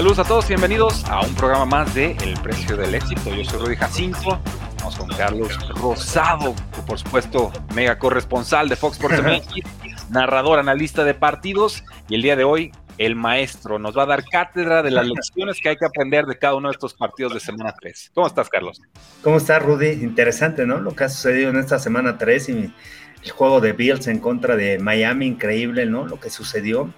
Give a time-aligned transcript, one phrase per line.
[0.00, 3.34] Saludos a todos, bienvenidos a un programa más de El Precio del Éxito.
[3.34, 6.54] Yo soy Rudy Jacinto, estamos con Carlos Rosado,
[6.86, 12.34] por supuesto, mega corresponsal de Fox Sports MX, narrador, analista de partidos, y el día
[12.34, 15.84] de hoy el maestro nos va a dar cátedra de las lecciones que hay que
[15.84, 18.12] aprender de cada uno de estos partidos de semana 3.
[18.14, 18.80] ¿Cómo estás, Carlos?
[19.20, 19.90] ¿Cómo estás, Rudy?
[20.02, 20.80] Interesante, ¿no?
[20.80, 22.72] Lo que ha sucedido en esta semana 3 y
[23.22, 26.06] el juego de Bills en contra de Miami, increíble, ¿no?
[26.06, 26.90] Lo que sucedió.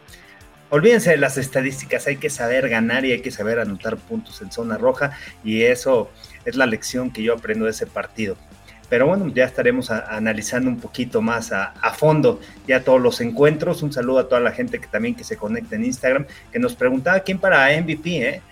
[0.73, 4.51] Olvídense de las estadísticas, hay que saber ganar y hay que saber anotar puntos en
[4.51, 5.11] zona roja
[5.45, 6.11] y eso
[6.47, 8.39] es la lección que yo aprendo de ese partido.
[8.89, 13.83] Pero bueno, ya estaremos analizando un poquito más a, fondo ya todos los encuentros.
[13.83, 16.75] Un saludo a toda la gente que también que se conecta en Instagram, que nos
[16.75, 18.43] preguntaba quién para MVP, ¿eh?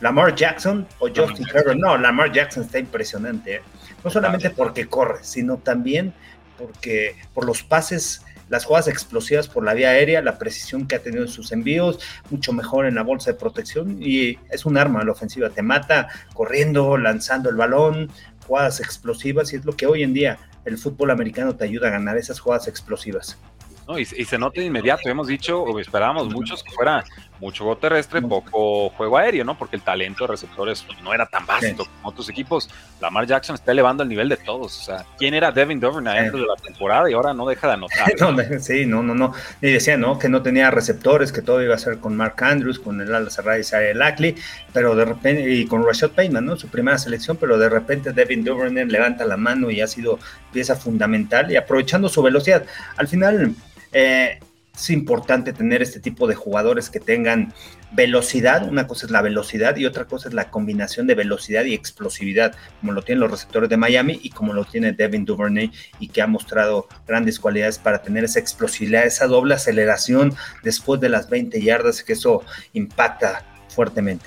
[0.00, 1.78] Lamar Jackson o Justin Herbert.
[1.78, 3.60] No, Lamar Jackson está impresionante, ¿eh?
[4.02, 6.14] no solamente porque corre, sino también
[6.56, 11.02] porque por los pases las jugadas explosivas por la vía aérea, la precisión que ha
[11.02, 11.98] tenido en sus envíos,
[12.30, 16.08] mucho mejor en la bolsa de protección y es un arma la ofensiva, te mata
[16.34, 18.10] corriendo, lanzando el balón,
[18.46, 21.92] jugadas explosivas y es lo que hoy en día el fútbol americano te ayuda a
[21.92, 23.38] ganar esas jugadas explosivas.
[23.86, 27.04] No, y, se nota de inmediato, hemos dicho, o esperábamos muchos que fuera
[27.40, 29.56] mucho juego terrestre, poco juego aéreo, ¿no?
[29.58, 32.68] Porque el talento de receptores no era tan básico como otros equipos.
[33.00, 34.78] Lamar Jackson está elevando el nivel de todos.
[34.78, 37.72] O sea, ¿quién era Devin Duvernay dentro de la temporada y ahora no deja de
[37.74, 38.60] anotar?
[38.60, 39.34] sí, no, no, no.
[39.60, 40.18] Y decía, ¿no?
[40.18, 43.30] Que no tenía receptores, que todo iba a ser con Mark Andrews, con el ala
[43.30, 44.34] cerrada Isaiah Lackley,
[44.72, 46.56] pero de repente, y con Rashad Payman, ¿no?
[46.56, 50.18] Su primera selección, pero de repente Devin Duvernay levanta la mano y ha sido
[50.52, 52.64] pieza fundamental y aprovechando su velocidad.
[52.96, 53.54] Al final,
[53.92, 54.38] eh,
[54.76, 57.54] es importante tener este tipo de jugadores que tengan
[57.92, 58.68] velocidad.
[58.68, 62.54] Una cosa es la velocidad y otra cosa es la combinación de velocidad y explosividad,
[62.80, 66.20] como lo tienen los receptores de Miami y como lo tiene Devin Duvernay y que
[66.20, 71.60] ha mostrado grandes cualidades para tener esa explosividad, esa doble aceleración después de las 20
[71.62, 72.42] yardas, que eso
[72.74, 74.26] impacta fuertemente.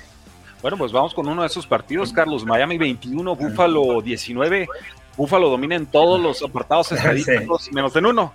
[0.62, 2.44] Bueno, pues vamos con uno de esos partidos, Carlos.
[2.44, 4.68] Miami 21, Búfalo 19.
[5.16, 8.34] Búfalo domina en todos los apartados estadísticos, menos en uno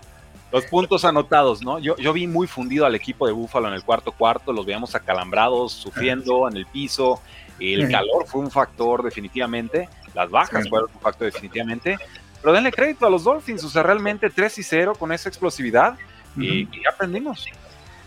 [0.52, 1.80] los puntos anotados, ¿no?
[1.80, 4.96] Yo, yo vi muy fundido al equipo de Búfalo en el cuarto cuarto, los veíamos
[4.96, 7.22] acalambrados, sufriendo en el piso,
[7.60, 11.98] el calor fue un factor definitivamente, las bajas fueron un factor definitivamente,
[12.42, 15.98] pero denle crédito a los Dolphins, o sea, realmente 3 y 0 con esa explosividad
[16.38, 17.48] y, y aprendimos.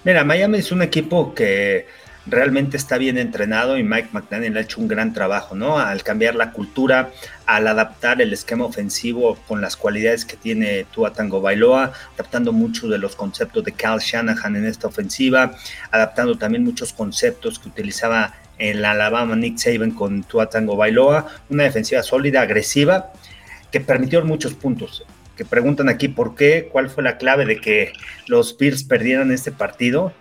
[0.04, 1.86] Mira, Miami es un equipo que
[2.28, 5.78] realmente está bien entrenado y Mike McDaniel ha hecho un gran trabajo, ¿no?
[5.78, 7.10] Al cambiar la cultura,
[7.46, 12.90] al adaptar el esquema ofensivo con las cualidades que tiene Tua Tango Bailoa, adaptando muchos
[12.90, 15.52] de los conceptos de Cal Shanahan en esta ofensiva,
[15.90, 21.26] adaptando también muchos conceptos que utilizaba en la Alabama Nick Saban con Tua Tango Bailoa,
[21.48, 23.12] una defensiva sólida, agresiva,
[23.70, 25.04] que permitió muchos puntos
[25.38, 27.92] que preguntan aquí por qué, cuál fue la clave de que
[28.26, 30.12] los Bills perdieran este partido.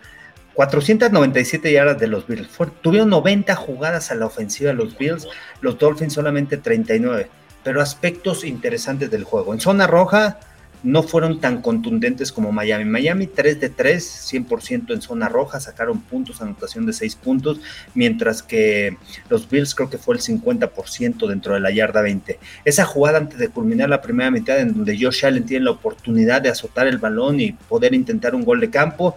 [0.57, 2.49] 497 yardas de los Bills.
[2.81, 5.27] tuvieron 90 jugadas a la ofensiva de los Bills,
[5.61, 7.29] los Dolphins solamente 39.
[7.63, 9.53] Pero aspectos interesantes del juego.
[9.53, 10.39] En zona roja
[10.81, 12.85] no fueron tan contundentes como Miami.
[12.85, 17.59] Miami 3 de 3, 100% en zona roja, sacaron puntos, anotación de 6 puntos,
[17.93, 18.97] mientras que
[19.29, 22.39] los Bills creo que fue el 50% dentro de la yarda 20.
[22.65, 26.41] Esa jugada antes de culminar la primera mitad en donde Josh Allen tiene la oportunidad
[26.41, 29.15] de azotar el balón y poder intentar un gol de campo,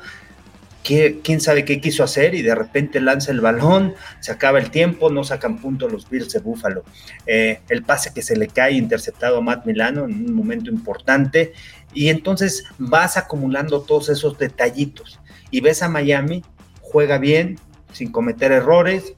[0.82, 5.10] quién sabe qué quiso hacer y de repente lanza el balón, se acaba el tiempo,
[5.10, 6.84] no sacan punto los Bills de Búfalo.
[7.26, 11.52] Eh, el pase que se le cae interceptado a Matt Milano en un momento importante.
[11.92, 16.44] Y entonces vas acumulando todos esos detallitos y ves a Miami,
[16.80, 17.58] juega bien,
[17.92, 19.14] sin cometer errores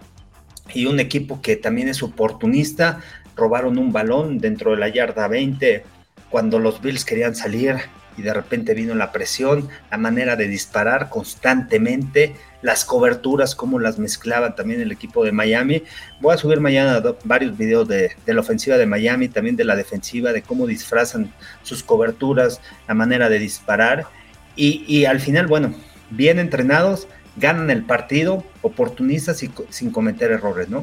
[0.72, 3.00] y un equipo que también es oportunista,
[3.36, 5.84] robaron un balón dentro de la yarda 20
[6.30, 7.76] cuando los Bills querían salir
[8.16, 13.98] y de repente vino la presión, la manera de disparar constantemente, las coberturas, cómo las
[13.98, 15.82] mezclaban también el equipo de Miami.
[16.20, 20.32] Voy a subir mañana varios videos de, la ofensiva de Miami, también de la defensiva,
[20.32, 21.32] de cómo disfrazan
[21.62, 24.06] sus coberturas, la manera de disparar.
[24.54, 25.74] Y al final, bueno,
[26.10, 30.82] bien entrenados, ganan el partido, oportunistas y sin cometer errores, ¿no?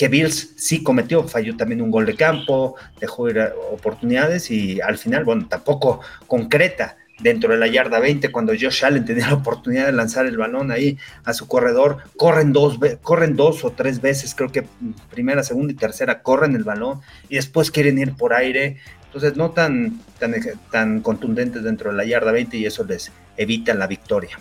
[0.00, 3.38] Que Bills sí cometió, falló también un gol de campo, dejó ir
[3.70, 9.04] oportunidades y al final, bueno, tampoco concreta dentro de la yarda 20 cuando Josh Allen
[9.04, 13.62] tenía la oportunidad de lanzar el balón ahí a su corredor, corren dos, corren dos
[13.62, 14.64] o tres veces, creo que
[15.10, 19.50] primera, segunda y tercera corren el balón y después quieren ir por aire, entonces no
[19.50, 20.34] tan, tan,
[20.70, 24.38] tan contundentes dentro de la yarda 20 y eso les evita la victoria.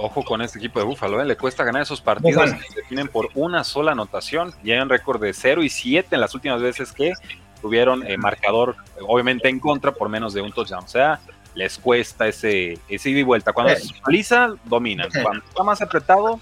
[0.00, 1.24] Ojo con este equipo de Búfalo, ¿eh?
[1.24, 4.54] le cuesta ganar esos partidos que se definen por una sola anotación.
[4.62, 7.12] Llevan récord de 0 y 7 en las últimas veces que
[7.60, 10.84] tuvieron eh, marcador, obviamente en contra, por menos de un touchdown.
[10.84, 11.20] O sea,
[11.54, 13.52] les cuesta ese, ese ida y vuelta.
[13.52, 15.08] Cuando se actualiza, dominan.
[15.22, 16.38] Cuando está más apretado,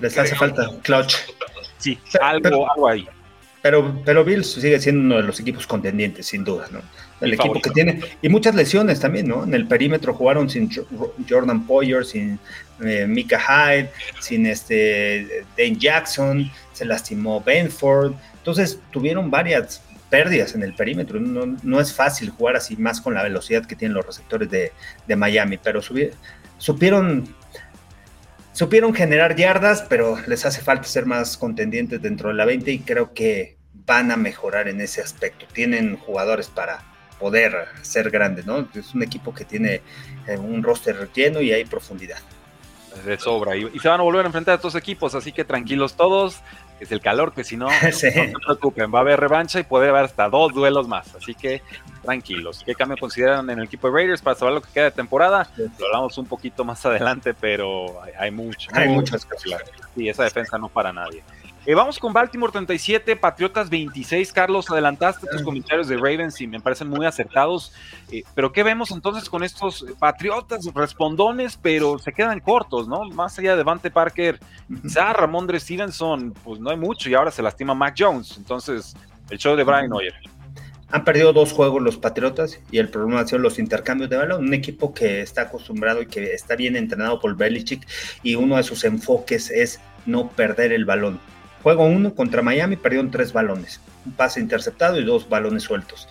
[0.00, 1.16] les hace falta clutch.
[1.78, 3.08] Sí, algo, algo ahí.
[3.62, 6.80] Pero, pero Bills sigue siendo uno de los equipos contendientes, sin duda, ¿no?
[7.20, 9.44] El equipo que tiene, y muchas lesiones también, ¿no?
[9.44, 10.70] En el perímetro jugaron sin
[11.28, 12.38] Jordan Poyer, sin
[12.84, 13.90] eh, Mika Hyde,
[14.20, 18.12] sin este Dane Jackson, se lastimó Benford.
[18.36, 21.18] Entonces tuvieron varias pérdidas en el perímetro.
[21.18, 25.56] No, es fácil jugar así más con la velocidad que tienen los receptores de, Miami,
[25.56, 25.80] pero
[26.58, 27.34] supieron,
[28.52, 32.78] supieron generar yardas, pero les hace falta ser más contendientes dentro de la 20 y
[32.80, 35.46] creo que van a mejorar en ese aspecto.
[35.52, 36.84] Tienen jugadores para
[37.18, 38.68] poder ser grandes, ¿no?
[38.74, 39.82] Es un equipo que tiene
[40.26, 42.18] eh, un roster lleno y hay profundidad
[43.04, 43.56] de sobra.
[43.56, 46.40] Y, se van a volver a enfrentar a estos equipos, así que tranquilos todos.
[46.78, 49.88] Es el calor, que si no, no se preocupen, va a haber revancha y puede
[49.88, 51.14] haber hasta dos duelos más.
[51.14, 51.62] Así que
[52.02, 52.62] tranquilos.
[52.64, 55.48] ¿Qué cambio consideran en el equipo de Raiders para saber lo que queda de temporada?
[55.56, 58.70] Lo hablamos un poquito más adelante, pero hay, mucho.
[58.74, 59.62] Hay muchas cosas.
[59.94, 61.22] Sí, esa defensa no para nadie.
[61.66, 64.32] Eh, vamos con Baltimore 37, Patriotas 26.
[64.32, 67.72] Carlos, adelantaste tus comentarios de Ravens y me parecen muy acertados.
[68.12, 73.02] Eh, pero ¿qué vemos entonces con estos Patriotas respondones, pero se quedan cortos, ¿no?
[73.10, 74.38] Más allá de Vante Parker,
[74.80, 78.36] quizá Ramondre Stevenson, pues no hay mucho y ahora se lastima Mac Jones.
[78.36, 78.94] Entonces,
[79.28, 80.14] el show de Brian Hoyer.
[80.92, 84.44] Han perdido dos juegos los Patriotas y el problema ha sido los intercambios de balón.
[84.44, 87.84] Un equipo que está acostumbrado y que está bien entrenado por Belichick
[88.22, 91.18] y uno de sus enfoques es no perder el balón
[91.66, 96.08] Juego uno contra Miami perdieron tres balones, un pase interceptado y dos balones sueltos.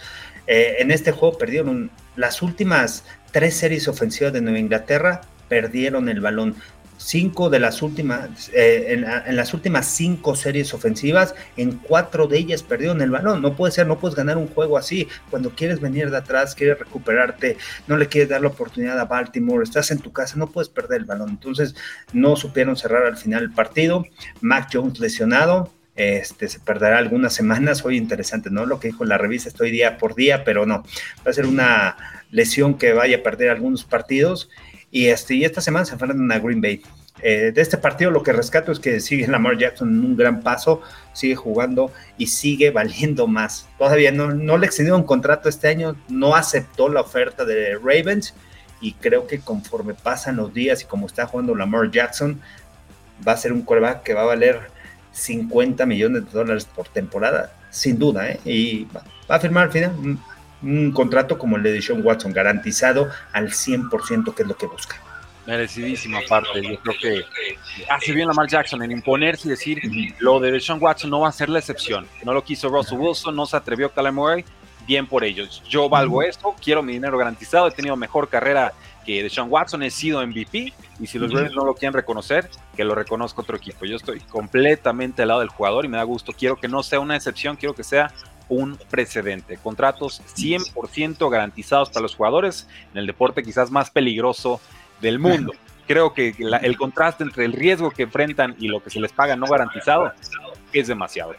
[0.47, 6.19] Eh, en este juego perdieron las últimas tres series ofensivas de Nueva Inglaterra, perdieron el
[6.19, 6.57] balón
[6.97, 12.63] cinco de las últimas, eh, en, las últimas cinco series ofensivas, en cuatro de ellas
[12.63, 13.41] perdieron el balón.
[13.41, 15.07] No puede ser, no puedes ganar un juego así.
[15.29, 17.57] Cuando quieres venir de atrás, quieres recuperarte,
[17.87, 21.01] no le quieres dar la oportunidad a Baltimore, estás en tu casa, no puedes perder
[21.01, 21.29] el balón.
[21.29, 21.75] Entonces,
[22.13, 24.05] no supieron cerrar al final el partido.
[24.41, 25.71] Mac Jones lesionado.
[25.95, 28.65] Este, se perderá algunas semanas, hoy interesante, ¿no?
[28.65, 30.83] Lo que dijo la revista, estoy día por día, pero no,
[31.25, 31.95] va a ser una
[32.31, 34.49] lesión que vaya a perder algunos partidos
[34.95, 36.81] y, este, y esta semana se enfrentan a Green Bay.
[37.21, 40.39] Eh, de este partido lo que rescato es que sigue Lamar Jackson en un gran
[40.41, 40.81] paso,
[41.11, 43.67] sigue jugando y sigue valiendo más.
[43.77, 48.35] Todavía no, no le extendió un contrato este año, no aceptó la oferta de Ravens
[48.79, 52.39] y creo que conforme pasan los días y como está jugando Lamar Jackson,
[53.27, 54.61] va a ser un quarterback que va a valer
[55.11, 58.39] 50 millones de dólares por temporada, sin duda, ¿eh?
[58.45, 59.91] y va, a firmar al final
[60.65, 64.99] un contrato como el de Deshaun Watson, garantizado al 100% que es lo que busca.
[65.45, 66.61] Merecidísima parte.
[66.61, 67.25] Yo creo que
[67.89, 69.79] hace bien Lamar Jackson en imponerse y decir
[70.17, 72.07] lo de Deshaun Watson no va a ser la excepción.
[72.23, 74.45] No lo quiso Russell Wilson, no se atrevió Kyler Murray.
[74.87, 75.63] Bien por ellos.
[75.67, 77.67] Yo valgo esto, quiero mi dinero garantizado.
[77.67, 78.73] He tenido mejor carrera
[79.05, 80.73] que Deshaun Watson, he sido MVP.
[80.99, 83.85] Y si los Ravens no lo quieren reconocer, que lo reconozca otro equipo.
[83.85, 86.33] Yo estoy completamente al lado del jugador y me da gusto.
[86.33, 88.11] Quiero que no sea una excepción, quiero que sea
[88.49, 89.57] un precedente.
[89.57, 94.61] Contratos 100% garantizados para los jugadores en el deporte quizás más peligroso
[95.01, 95.53] del mundo.
[95.87, 99.35] Creo que el contraste entre el riesgo que enfrentan y lo que se les paga
[99.35, 100.11] no garantizado
[100.73, 101.33] es demasiado.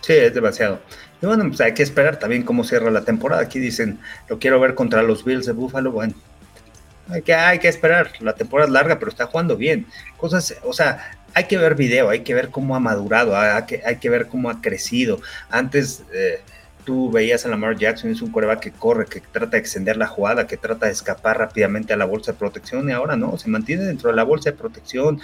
[0.00, 0.80] Sí, es demasiado.
[1.22, 3.42] Y bueno, pues hay que esperar también cómo cierra la temporada.
[3.42, 5.92] Aquí dicen, lo quiero ver contra los Bills de Buffalo.
[5.92, 6.12] Bueno,
[7.08, 8.10] hay que, hay que esperar.
[8.20, 9.86] La temporada es larga, pero está jugando bien.
[10.16, 14.10] Cosas, o sea, hay que ver video, hay que ver cómo ha madurado, hay que,
[14.10, 15.20] ver cómo ha crecido.
[15.50, 16.40] Antes eh,
[16.84, 20.06] tú veías a Lamar Jackson, es un coreback que corre, que trata de extender la
[20.06, 23.50] jugada, que trata de escapar rápidamente a la bolsa de protección y ahora no, se
[23.50, 25.20] mantiene dentro de la bolsa de protección,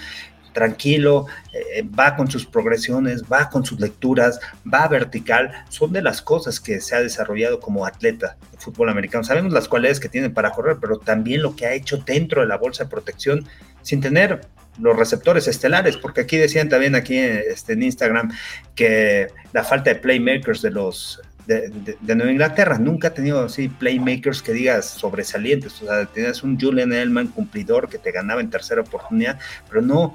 [0.52, 4.40] tranquilo, eh, va con sus progresiones, va con sus lecturas,
[4.72, 9.22] va vertical, son de las cosas que se ha desarrollado como atleta de fútbol americano.
[9.22, 12.48] Sabemos las cualidades que tiene para correr, pero también lo que ha hecho dentro de
[12.48, 13.46] la bolsa de protección
[13.82, 14.40] sin tener
[14.80, 18.32] los receptores estelares, porque aquí decían también aquí este, en Instagram
[18.74, 24.42] que la falta de playmakers de los de, Nueva Inglaterra nunca ha tenido así playmakers
[24.42, 28.82] que digas sobresalientes, o sea, tenías un Julian Edelman cumplidor que te ganaba en tercera
[28.82, 30.14] oportunidad, pero no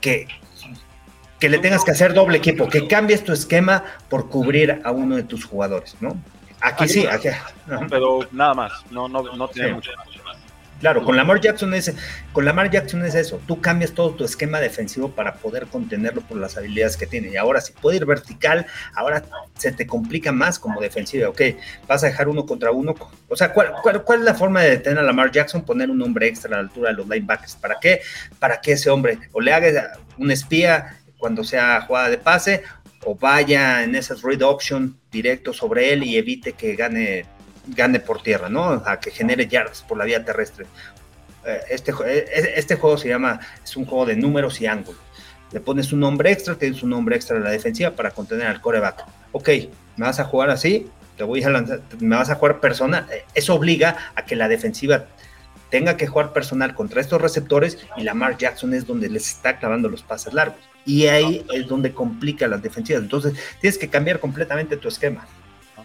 [0.00, 0.26] que
[1.38, 5.16] que le tengas que hacer doble equipo, que cambies tu esquema por cubrir a uno
[5.16, 6.22] de tus jugadores, ¿no?
[6.60, 7.28] Aquí, sí, aquí.
[7.88, 10.06] Pero nada más, no, no, no tiene mucho más.
[10.80, 11.94] Claro, con Lamar Jackson es
[12.32, 13.40] con Lamar Jackson es eso.
[13.46, 17.28] Tú cambias todo tu esquema defensivo para poder contenerlo por las habilidades que tiene.
[17.28, 19.22] Y ahora si puede ir vertical, ahora
[19.58, 21.28] se te complica más como defensiva.
[21.28, 21.42] Ok,
[21.86, 22.94] vas a dejar uno contra uno.
[23.28, 25.62] O sea, ¿cuál, cuál, es la forma de detener a Lamar Jackson?
[25.62, 27.56] Poner un hombre extra a la altura de los linebackers.
[27.56, 28.00] ¿Para qué?
[28.38, 32.62] Para que ese hombre o le haga un espía cuando sea jugada de pase
[33.04, 37.26] o vaya en esas read option directo sobre él y evite que gane
[37.66, 38.82] gane por tierra, ¿no?
[38.84, 40.66] A que genere yardas por la vía terrestre.
[41.44, 45.00] Eh, este, eh, este juego se llama, es un juego de números y ángulos.
[45.52, 48.60] Le pones un nombre extra, tienes un nombre extra en la defensiva para contener al
[48.60, 49.04] coreback.
[49.32, 49.48] Ok,
[49.96, 53.06] me vas a jugar así, te voy a lanzar, me vas a jugar personal.
[53.10, 55.06] Eh, eso obliga a que la defensiva
[55.70, 59.88] tenga que jugar personal contra estos receptores y Lamar Jackson es donde les está clavando
[59.88, 60.58] los pases largos.
[60.84, 63.02] Y ahí es donde complica las defensivas.
[63.02, 65.26] Entonces tienes que cambiar completamente tu esquema.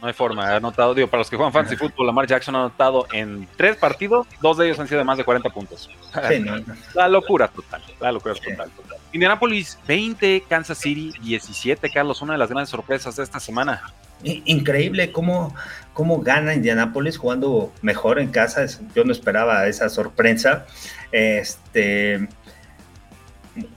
[0.06, 0.48] No hay forma.
[0.48, 3.76] Ha anotado, digo, para los que juegan fantasy fútbol, Lamar Jackson ha anotado en tres
[3.76, 5.90] partidos, dos de ellos han sido de más de 40 puntos.
[6.94, 7.82] La locura total.
[8.00, 9.00] La locura total, total.
[9.14, 13.82] Indianapolis 20, Kansas City 17, Carlos, una de las grandes sorpresas de esta semana.
[14.22, 15.56] Increíble cómo,
[15.96, 18.64] cómo gana Indianapolis jugando mejor en casa.
[18.94, 20.68] Yo no esperaba esa sorpresa.
[21.12, 22.28] Este,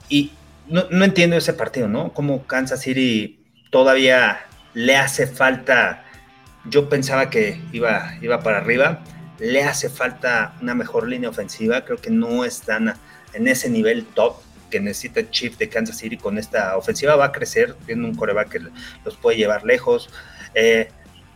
[0.09, 0.31] y
[0.67, 2.13] no, no entiendo ese partido, ¿no?
[2.13, 3.39] Cómo Kansas City
[3.71, 4.41] todavía
[4.75, 6.05] le hace falta
[6.69, 9.03] yo pensaba que iba, iba para arriba.
[9.39, 11.85] Le hace falta una mejor línea ofensiva.
[11.85, 12.93] Creo que no están
[13.33, 14.37] en ese nivel top
[14.69, 17.15] que necesita Chief de Kansas City con esta ofensiva.
[17.15, 18.59] Va a crecer, tiene un coreback que
[19.05, 20.09] los puede llevar lejos.
[20.53, 20.89] Eh,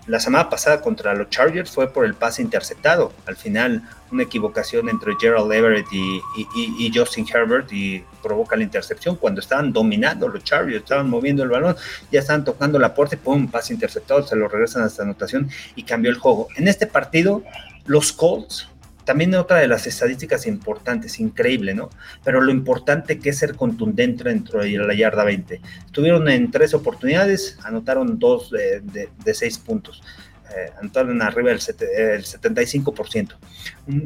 [0.05, 3.13] la semana pasada contra los Chargers fue por el pase interceptado.
[3.25, 7.71] Al final, una equivocación entre Gerald Everett y, Justin Herbert
[8.23, 11.75] provoca la intercepción cuando estaban dominando los Chargers, estaban moviendo el balón,
[12.11, 15.49] ya estaban tocando la puerta y pum, pase interceptado, se lo regresan a esta anotación
[15.75, 16.47] y cambió el juego.
[16.55, 17.43] En este partido,
[17.85, 18.69] los Colts
[19.05, 21.89] también otra de las estadísticas importantes, increíble, ¿no?
[22.23, 25.61] Pero lo importante que es ser contundente dentro de la yarda 20.
[25.85, 30.01] Estuvieron en tres oportunidades, anotaron dos de, seis puntos.
[30.55, 33.35] Eh, anotaron arriba del 75%.
[33.87, 34.01] Mm,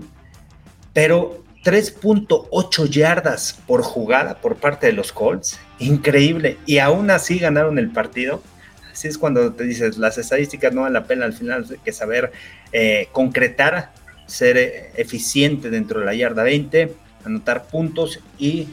[0.93, 6.57] pero 3.8 yardas por jugada por parte de los Colts, increíble.
[6.65, 8.41] Y aún así ganaron el partido.
[8.89, 12.31] Así es cuando te dices, las estadísticas no valen la pena al final, que saber
[12.71, 13.91] eh, concretar
[14.27, 16.95] ser eficiente dentro de la yarda 20,
[17.25, 18.69] anotar puntos y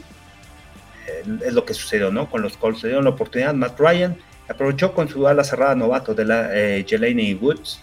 [1.07, 2.29] eh, es lo que sucedió, ¿no?
[2.29, 4.15] Con los Colts se dio la oportunidad, Matt Ryan
[4.47, 7.81] aprovechó con su ala cerrada novato de la eh, Woods,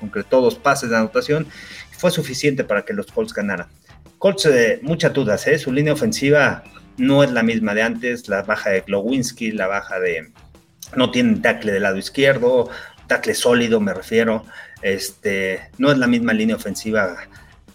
[0.00, 1.46] concretó dos pases de anotación
[1.92, 3.68] fue suficiente para que los Colts ganaran.
[4.18, 5.58] Colts, eh, muchas dudas, ¿eh?
[5.58, 6.64] su línea ofensiva
[6.96, 10.32] no es la misma de antes, la baja de Glowinski, la baja de...
[10.96, 12.70] No tienen tackle del lado izquierdo,
[13.06, 14.44] tackle sólido me refiero,
[14.82, 17.16] este, no es la misma línea ofensiva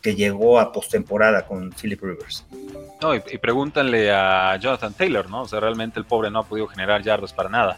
[0.02, 2.46] que llegó a postemporada con Philip Rivers.
[3.02, 5.44] No, y, pregúntanle a Jonathan Taylor, ¿no?
[5.44, 7.78] O sea, realmente el pobre no ha podido generar yardas para nada.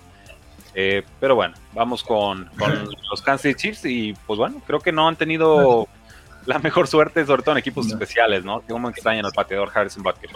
[0.73, 2.49] Eh, pero bueno, vamos con,
[3.11, 5.87] los Kansas City Chiefs y pues bueno, creo que no han tenido
[6.45, 8.61] la mejor suerte, sobre todo en equipos especiales, ¿no?
[8.61, 10.29] Como extrañan al pateador Harrison Butker.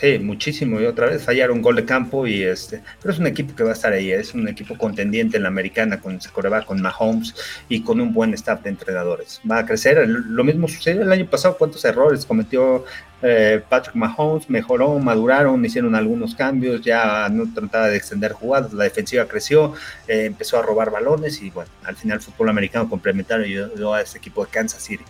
[0.00, 0.80] Sí, muchísimo.
[0.80, 3.70] Y otra vez fallaron gol de campo y este, pero es un equipo que va
[3.70, 7.34] a estar ahí, es un equipo contendiente en la americana con Secoreba, con Mahomes
[7.68, 9.40] y con un buen staff de entrenadores.
[9.50, 10.08] Va a crecer.
[10.08, 12.84] Lo mismo sucedió el año pasado, cuántos errores cometió
[13.22, 18.84] eh, Patrick Mahomes, mejoró, maduraron, hicieron algunos cambios, ya no trataba de extender jugadas, la
[18.84, 19.74] defensiva creció,
[20.06, 24.00] eh, empezó a robar balones y bueno, al final el fútbol americano complementario ayudó a
[24.00, 25.04] este equipo de Kansas City.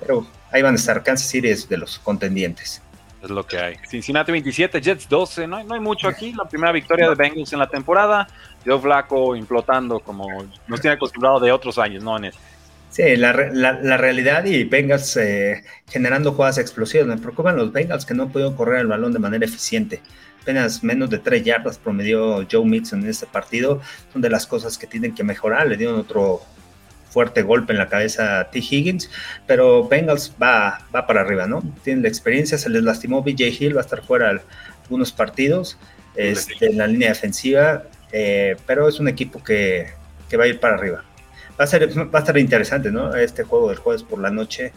[0.00, 2.82] Pero ahí van a estar, Kansas City es de los contendientes.
[3.22, 3.76] Es lo que hay.
[3.88, 5.46] Cincinnati 27, Jets 12.
[5.48, 6.32] No hay, no hay mucho aquí.
[6.32, 8.28] La primera victoria de Bengals en la temporada.
[8.64, 10.28] Joe Flaco implotando como
[10.68, 12.16] nos tiene acostumbrado de otros años, ¿no?
[12.16, 12.30] En
[12.90, 17.06] Sí, la, realidad y Bengals eh, generando jugadas explosivas.
[17.06, 20.00] Me preocupan los Bengals que no han podido correr el balón de manera eficiente.
[20.42, 23.82] Apenas menos de tres yardas promedió Joe Mixon en este partido.
[24.12, 25.66] Son de las cosas que tienen que mejorar.
[25.66, 26.40] Le dieron otro,
[27.10, 28.58] fuerte golpe en la cabeza a T.
[28.58, 29.10] Higgins,
[29.46, 31.62] pero Bengals va, va para arriba, ¿no?
[31.82, 34.40] Tienen la experiencia, se les lastimó BJ Hill, va a estar fuera
[34.84, 35.78] algunos partidos
[36.14, 39.92] este, en la línea defensiva, eh, pero es un equipo que,
[40.38, 41.04] va a ir para arriba.
[41.58, 43.14] Va a, ser, va a estar interesante, ¿no?
[43.14, 44.72] Este juego del jueves por la noche,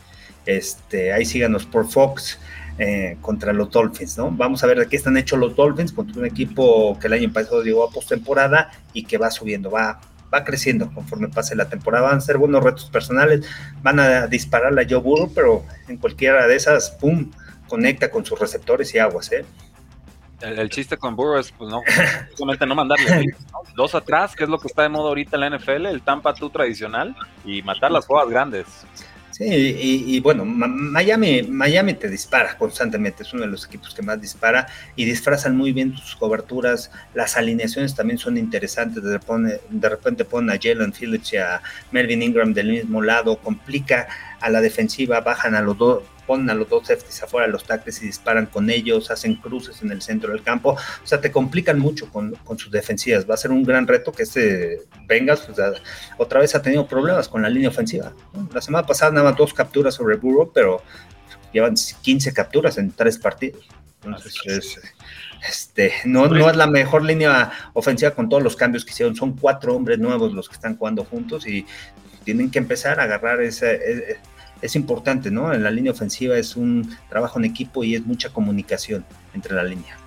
[0.46, 2.40] este, ahí síganos por Fox.
[2.78, 4.32] Eh, contra los Dolphins, ¿no?
[4.32, 7.32] Vamos a ver de qué están hechos los Dolphins contra un equipo que el año
[7.32, 10.00] pasado llegó a postemporada y que va subiendo, va,
[10.34, 12.10] va creciendo conforme pase la temporada.
[12.10, 13.46] Van a ser buenos retos personales,
[13.82, 17.32] van a disparar a Joe Burrow, pero en cualquiera de esas, ¡pum!,
[17.68, 19.46] conecta con sus receptores y aguas, ¿eh?
[20.42, 21.82] el, chiste con Burrow es, pues no,
[22.30, 23.26] simplemente no mandarle
[23.76, 26.34] dos atrás, que es lo que está de moda ahorita en la NFL, el Tampa
[26.34, 28.66] tú tradicional, y matar las jugadas grandes.
[29.42, 34.22] Sí, y, bueno, Miami, Miami te dispara constantemente, es uno de los equipos que más
[34.22, 39.90] dispara y disfrazan muy bien sus coberturas, las alineaciones también son interesantes, de repente, de
[39.90, 44.08] repente ponen a Jalen Phillips y a Melvin Ingram del mismo lado, complica
[44.42, 47.64] a la defensiva, bajan a los dos ponen a los dos safeties afuera de los
[47.64, 51.32] tackles y disparan con ellos, hacen cruces en el centro del campo, o sea, te
[51.32, 53.30] complican mucho con, sus defensivas.
[53.30, 55.60] Va a ser un gran reto que este Bengals pues,
[56.18, 58.14] otra vez ha tenido problemas con la línea ofensiva.
[58.54, 60.82] La semana pasada nada más dos capturas sobre Burrow, pero
[61.52, 63.68] llevan 15 capturas en tres partidos.
[64.04, 64.80] Entonces,
[65.48, 69.16] este, no, no es la mejor línea ofensiva con todos los cambios que hicieron.
[69.16, 71.66] Son cuatro hombres nuevos los que están jugando juntos y
[72.24, 74.20] tienen que empezar a agarrar ese,
[74.62, 75.54] es importante, ¿no?
[75.54, 79.04] En la línea ofensiva es un trabajo en equipo y es mucha comunicación
[79.34, 79.98] entre la línea.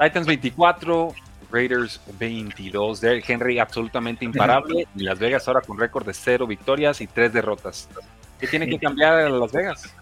[0.00, 1.14] Titans 24,
[1.50, 3.00] Raiders 22.
[3.00, 4.86] Derrick Henry absolutamente imparable.
[4.94, 7.88] Y Las Vegas ahora con récord de cero victorias y tres derrotas.
[8.38, 9.94] ¿Qué tiene que cambiar en Las Vegas?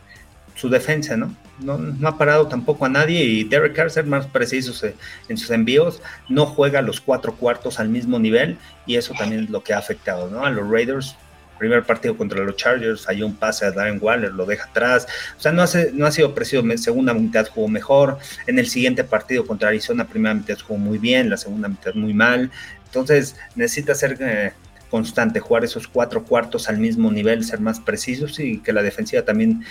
[0.54, 1.35] Su defensa, ¿no?
[1.58, 2.08] ¿no?
[2.08, 4.87] ha parado tampoco a nadie y Derek Carr ser más preciso
[5.28, 9.50] en sus envíos, no juega los cuatro cuartos al mismo nivel y eso también es
[9.50, 10.44] lo que ha afectado, ¿no?
[10.44, 11.16] A los Raiders
[11.58, 15.06] primer partido contra los Chargers, falló un pase a Darren Waller, lo deja atrás.
[15.36, 16.62] O sea, no, hace, no ha sido preciso.
[16.76, 18.18] Segunda mitad jugó mejor.
[18.46, 22.14] En el siguiente partido contra Arizona, primera mitad jugó muy bien, la segunda mitad muy
[22.14, 22.50] mal.
[22.86, 24.52] Entonces, necesita ser eh,
[24.90, 29.22] constante, jugar esos cuatro cuartos al mismo nivel, ser más precisos y que la defensiva
[29.22, 29.64] también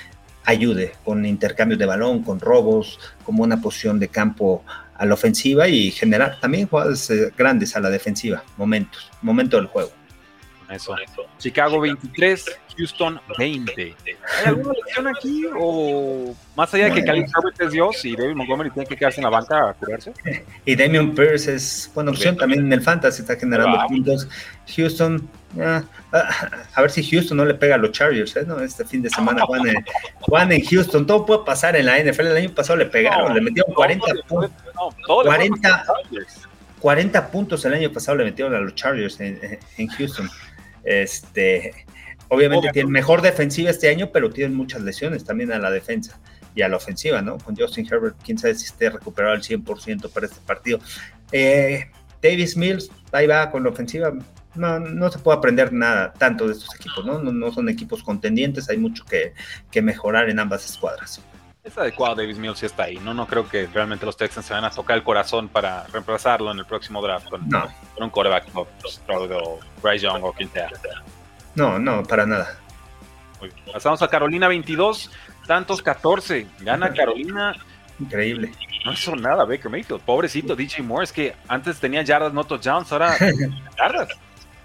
[0.46, 4.64] ayude con intercambios de balón, con robos, como una posición de campo
[4.98, 9.68] a la ofensiva y generar también jugadas eh, grandes a la defensiva, momentos, momento del
[9.68, 9.92] juego.
[10.70, 10.96] Eso.
[11.38, 12.46] Chicago 23,
[12.78, 13.82] Houston 20.
[13.82, 15.46] ¿Hay alguna lección aquí?
[15.58, 19.20] ¿O más allá de que Khalil Herbert es Dios y David Montgomery tiene que quedarse
[19.20, 20.14] en la banca a curarse?
[20.66, 24.28] Y Damian Pierce es buena opción también en el Fantasy, está generando puntos.
[24.76, 25.30] Houston,
[25.60, 25.84] ah,
[26.74, 28.46] a ver si Houston no le pega a los Chargers, ¿eh?
[28.46, 28.60] ¿no?
[28.60, 29.44] Este fin de semana
[30.22, 31.06] Juan en, Houston.
[31.06, 32.28] Todo puede pasar en la NFL.
[32.28, 34.52] El año pasado le pegaron, le metieron 40 puntos.
[35.06, 35.86] 40,
[36.80, 40.30] 40 puntos el año pasado le metieron a los Chargers en, en Houston.
[40.86, 41.74] Este,
[42.30, 46.20] obviamente tienen mejor defensiva este año, pero tienen muchas lesiones también a la defensa
[46.56, 47.38] y a la ofensiva, ¿no?
[47.38, 50.80] Con Justin Herbert, quién sabe si esté recuperado al 100% para este partido.
[51.32, 51.90] Eh,
[52.22, 54.14] Davis Mills, ahí va con la ofensiva.
[54.56, 57.20] No, no se puede aprender nada tanto de estos equipos, ¿no?
[57.20, 59.34] No, son equipos contendientes, hay mucho que,
[59.70, 61.22] que mejorar en ambas escuadras.
[61.66, 62.98] Es adecuado Davis Mills si está ahí.
[62.98, 66.52] No, no creo que realmente los Texans se van a tocar el corazón para reemplazarlo
[66.52, 68.68] en el próximo draft con, un quarterback como
[69.82, 70.70] Bryce Young o quien sea.
[71.56, 72.60] No, no, para nada.
[73.74, 75.10] Pasamos a Carolina 22,
[75.48, 76.46] Santos 14.
[76.60, 77.56] Gana Carolina.
[78.00, 78.52] Increíble.
[78.86, 80.02] No hizo nada Baker Mayfield.
[80.02, 81.06] Pobrecito DJ Moore.
[81.06, 83.18] Es que antes tenía yardas, no touchdowns, ahora
[83.78, 84.10] yardas.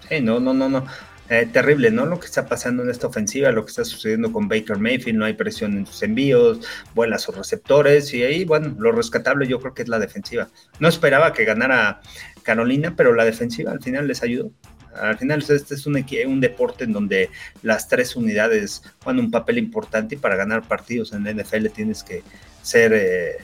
[0.06, 0.84] Sí, no, no, no, no.
[1.30, 2.06] Eh, terrible, ¿no?
[2.06, 5.26] Lo que está pasando en esta ofensiva, lo que está sucediendo con Baker Mayfield, no
[5.26, 6.58] hay presión en sus envíos,
[6.92, 10.48] vuela sus receptores y ahí, bueno, lo rescatable yo creo que es la defensiva.
[10.80, 12.00] No esperaba que ganara
[12.42, 14.50] Carolina, pero la defensiva al final les ayudó.
[14.92, 17.30] Al final este es un, un deporte en donde
[17.62, 22.02] las tres unidades juegan un papel importante y para ganar partidos en la NFL tienes
[22.02, 22.24] que
[22.60, 22.92] ser...
[22.92, 23.36] Eh,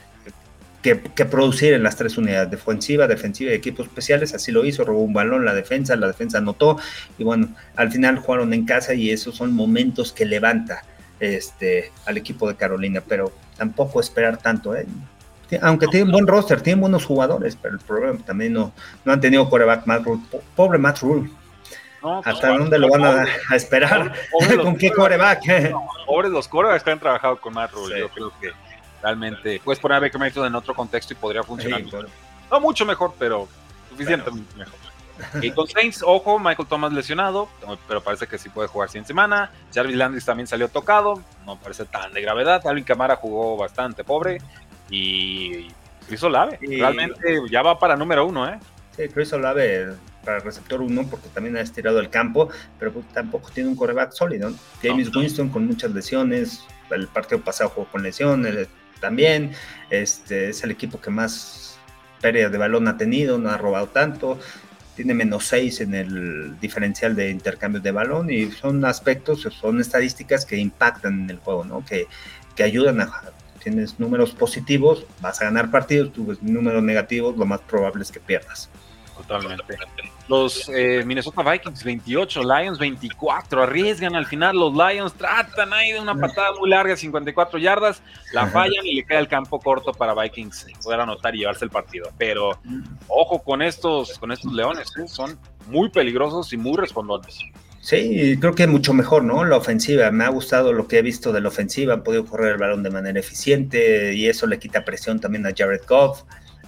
[0.81, 5.01] que, producir en las tres unidades, defensiva, defensiva y equipos especiales, así lo hizo, robó
[5.01, 6.77] un balón la defensa, la defensa anotó
[7.17, 10.83] y bueno, al final jugaron en casa y esos son momentos que levanta
[11.19, 14.85] este, al equipo de Carolina, pero tampoco esperar tanto, ¿eh?
[15.61, 18.73] aunque tienen buen roster, tienen buenos jugadores, pero el problema también no,
[19.05, 20.21] no han tenido coreback Matt Rule,
[20.55, 21.29] pobre Matt Rule.
[22.23, 24.13] ¿Hasta dónde lo van a, esperar?
[24.61, 25.41] ¿Con qué coreback?
[26.05, 28.51] pobres los corebacks que han trabajado con Matt Rule, yo creo que
[29.01, 31.83] realmente puedes poner a Baker Mayfield en otro contexto y podría funcionar.
[32.51, 33.47] No mucho mejor, pero
[33.89, 34.75] suficientemente mejor.
[35.41, 37.49] Y con Saints, ojo, Michael Thomas lesionado,
[37.87, 39.51] pero parece que sí puede jugar 100 semana.
[39.73, 42.65] Jarvis Landis también salió tocado, no parece tan de gravedad.
[42.67, 44.37] Alvin Camara jugó bastante pobre.
[44.89, 45.69] Y
[46.07, 48.59] Chris Olave, realmente ya va para número uno, ¿eh?
[48.95, 53.49] Sí, Chris Olave para receptor uno porque también ha estirado el campo, pero pues tampoco
[53.49, 54.51] tiene un coreback sólido.
[54.81, 58.67] James Winston con muchas lesiones, el partido pasado jugó con lesiones,
[58.99, 59.51] también.
[59.89, 61.77] Este, es el equipo que más
[62.21, 64.39] pérdida de balón ha tenido, no ha robado tanto.
[64.95, 70.45] Tiene menos 6 en el diferencial de intercambios de balón y son aspectos, son estadísticas
[70.45, 71.85] que impactan en el juego, ¿no?
[71.85, 72.07] que,
[72.55, 73.11] que ayudan a...
[73.61, 78.19] Tienes números positivos, vas a ganar partidos, tus números negativos, lo más probable es que
[78.19, 78.69] pierdas.
[79.17, 79.77] Totalmente.
[80.27, 86.01] Los eh, Minnesota Vikings 28, Lions 24, arriesgan al final los Lions, tratan ahí de
[86.01, 88.01] una patada muy larga, 54 yardas,
[88.33, 91.71] la fallan y le queda el campo corto para Vikings poder anotar y llevarse el
[91.71, 92.09] partido.
[92.17, 92.59] Pero
[93.07, 95.07] ojo con estos, con estos Leones, ¿eh?
[95.07, 97.39] son muy peligrosos y muy respondones.
[97.87, 99.45] Sí, creo que mucho mejor, ¿no?
[99.45, 100.11] La ofensiva.
[100.11, 101.93] Me ha gustado lo que he visto de la ofensiva.
[101.93, 105.51] Han podido correr el balón de manera eficiente y eso le quita presión también a
[105.55, 106.23] Jared Goff.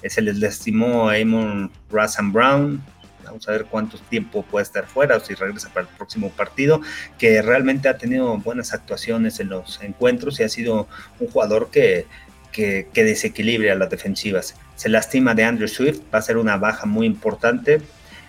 [0.08, 2.82] Se les lastimó a Amon Russell Brown.
[3.30, 6.82] Vamos a ver cuánto tiempo puede estar fuera o si regresa para el próximo partido,
[7.18, 10.88] que realmente ha tenido buenas actuaciones en los encuentros y ha sido
[11.20, 12.08] un jugador que,
[12.52, 14.56] que, desequilibra las defensivas.
[14.76, 17.82] Se lastima de Andrew Swift, va a ser una baja muy importante.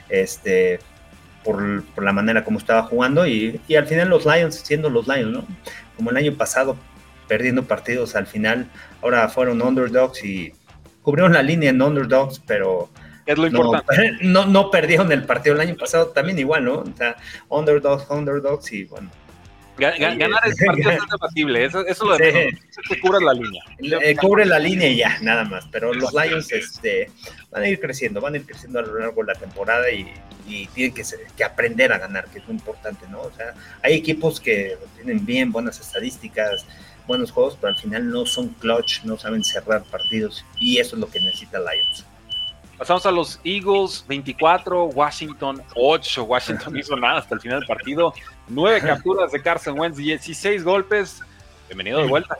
[0.08, 0.80] Este,
[1.44, 5.32] por, la manera como estaba jugando y, y, al final los Lions siendo los Lions,
[5.32, 5.46] ¿no?
[5.96, 6.76] Como el año pasado,
[7.28, 8.68] perdiendo partidos al final,
[9.00, 10.52] ahora fueron underdogs y
[11.02, 12.90] cubrieron la línea en underdogs, pero
[13.30, 14.18] es lo importante.
[14.22, 16.78] No, no, perdieron el partido el año pasado, también igual, ¿no?
[16.80, 17.16] O sea,
[17.48, 19.10] underdogs, underdogs y bueno.
[19.78, 22.50] Ganar el partido es debatible, eso, eso lo que
[23.00, 23.62] cubre la línea.
[23.78, 25.66] Eh, cubre la línea y ya, nada más.
[25.72, 27.10] Pero los Lions este,
[27.50, 30.06] van a ir creciendo, van a ir creciendo a lo largo de la temporada y,
[30.74, 31.04] tienen que,
[31.36, 33.20] que, aprender a ganar, que es lo importante, ¿no?
[33.20, 36.66] O sea, hay equipos que tienen bien buenas estadísticas,
[37.06, 41.00] buenos juegos, pero al final no son clutch, no saben cerrar partidos y eso es
[41.00, 42.04] lo que necesita Lions.
[42.80, 46.24] Pasamos a los Eagles 24, Washington 8.
[46.24, 48.14] Washington no hizo nada hasta el final del partido.
[48.48, 51.20] Nueve capturas de Carson Wentz, 16 golpes.
[51.68, 52.38] Bienvenido de vuelta.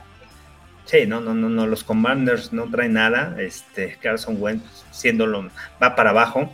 [0.85, 3.35] Sí, no, no, no, no, los Commanders no traen nada.
[3.37, 5.47] Este, Carson Wentz siéndolo
[5.79, 6.51] va para abajo.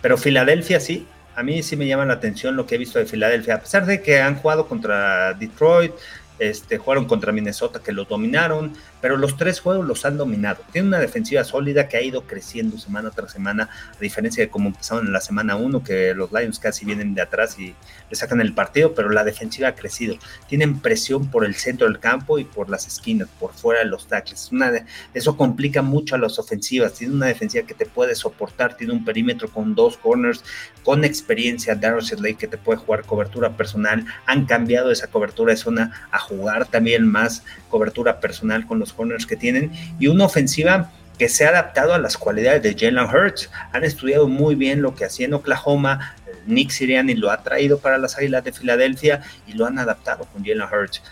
[0.00, 3.04] Pero Filadelfia sí, a mí sí me llama la atención lo que he visto de
[3.04, 3.56] Filadelfia.
[3.56, 5.92] A pesar de que han jugado contra Detroit,
[6.38, 10.62] este, jugaron contra Minnesota que lo dominaron, pero los tres juegos los han dominado.
[10.72, 14.68] Tiene una defensiva sólida que ha ido creciendo semana tras semana, a diferencia de cómo
[14.68, 17.74] empezaron en la semana 1, que los Lions casi vienen de atrás y
[18.10, 20.16] le sacan el partido, pero la defensiva ha crecido.
[20.48, 24.06] Tienen presión por el centro del campo y por las esquinas, por fuera de los
[24.06, 24.50] tackles.
[24.52, 24.72] Una
[25.14, 26.94] eso complica mucho a las ofensivas.
[26.94, 30.44] Tiene una defensiva que te puede soportar, tiene un perímetro con dos corners,
[30.82, 31.74] con experiencia.
[31.74, 34.04] Darryl Lake que te puede jugar cobertura personal.
[34.26, 39.26] Han cambiado esa cobertura de zona a jugar también más cobertura personal con los corners
[39.26, 43.50] que tienen y una ofensiva que se ha adaptado a las cualidades de Jalen Hurts.
[43.72, 46.14] Han estudiado muy bien lo que hacía en Oklahoma.
[46.46, 50.44] Nick Sirianni lo ha traído para las Águilas de Filadelfia y lo han adaptado con
[50.44, 51.02] Jalen Hurts.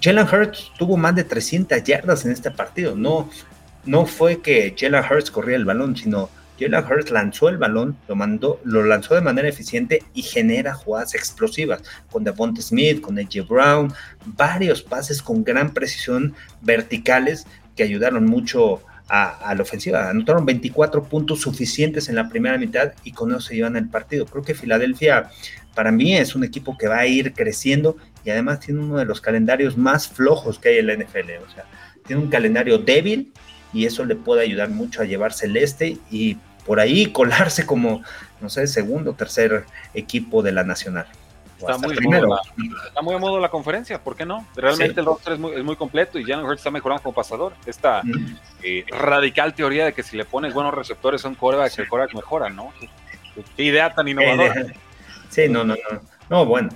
[0.00, 2.96] Jalen Hurts tuvo más de 300 yardas en este partido.
[2.96, 3.28] No,
[3.84, 8.16] no fue que Jalen Hurts corría el balón, sino Jalen Hurts lanzó el balón, lo
[8.16, 13.46] mandó, lo lanzó de manera eficiente y genera jugadas explosivas con Devonta Smith, con AJ
[13.48, 13.92] Brown,
[14.26, 20.10] varios pases con gran precisión verticales que ayudaron mucho a, la ofensiva.
[20.10, 24.26] Anotaron 24 puntos suficientes en la primera mitad y con eso se llevan el partido.
[24.26, 25.30] Creo que Filadelfia
[25.74, 29.04] para mí es un equipo que va a ir creciendo y además tiene uno de
[29.04, 31.42] los calendarios más flojos que hay en la NFL.
[31.46, 31.64] O sea,
[32.06, 33.32] tiene un calendario débil
[33.72, 36.36] y eso le puede ayudar mucho a llevarse el este y
[36.68, 38.02] por ahí colarse como,
[38.42, 41.06] no sé, segundo o tercer equipo de la Nacional.
[41.58, 42.28] Está muy, primero.
[42.28, 42.40] Modo,
[42.86, 44.46] está muy a modo la conferencia, ¿por qué no?
[44.54, 47.54] Realmente el roster es muy, es muy, completo y Jalen Hurts está mejorando como pasador.
[47.66, 48.02] Esta
[48.62, 52.50] eh, radical teoría de que si le pones buenos receptores son corebacks, el coreback mejora,
[52.50, 52.70] ¿no?
[53.56, 54.66] Qué idea tan innovadora.
[55.30, 56.00] Sí, no, no, no.
[56.30, 56.68] No, bueno,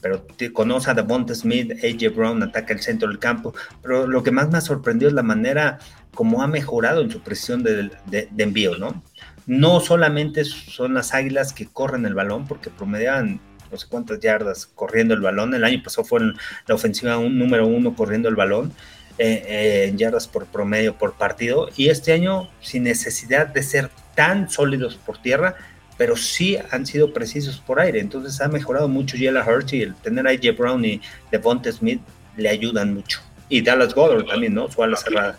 [0.00, 4.32] pero conoce a Devonta Smith, AJ Brown, ataca el centro del campo, pero lo que
[4.32, 5.78] más me ha sorprendido es la manera
[6.14, 7.90] como ha mejorado en su presión de,
[8.36, 9.02] envío, ¿no?
[9.46, 14.66] No solamente son las águilas que corren el balón, porque promedian no sé cuántas yardas
[14.66, 15.54] corriendo el balón.
[15.54, 16.20] El año pasado fue
[16.66, 18.72] la ofensiva un, número uno corriendo el balón
[19.18, 21.68] eh, eh, en yardas por promedio por partido.
[21.76, 25.54] Y este año, sin necesidad de ser tan sólidos por tierra,
[25.96, 28.00] pero sí han sido precisos por aire.
[28.00, 31.00] Entonces ha mejorado mucho Jalen Hurts y el tener a AJ Brown y
[31.30, 32.00] Devonta Smith
[32.36, 33.20] le ayudan mucho.
[33.48, 34.70] Y Dallas Goddard también, ¿no?
[34.70, 35.38] Su ala cerrada.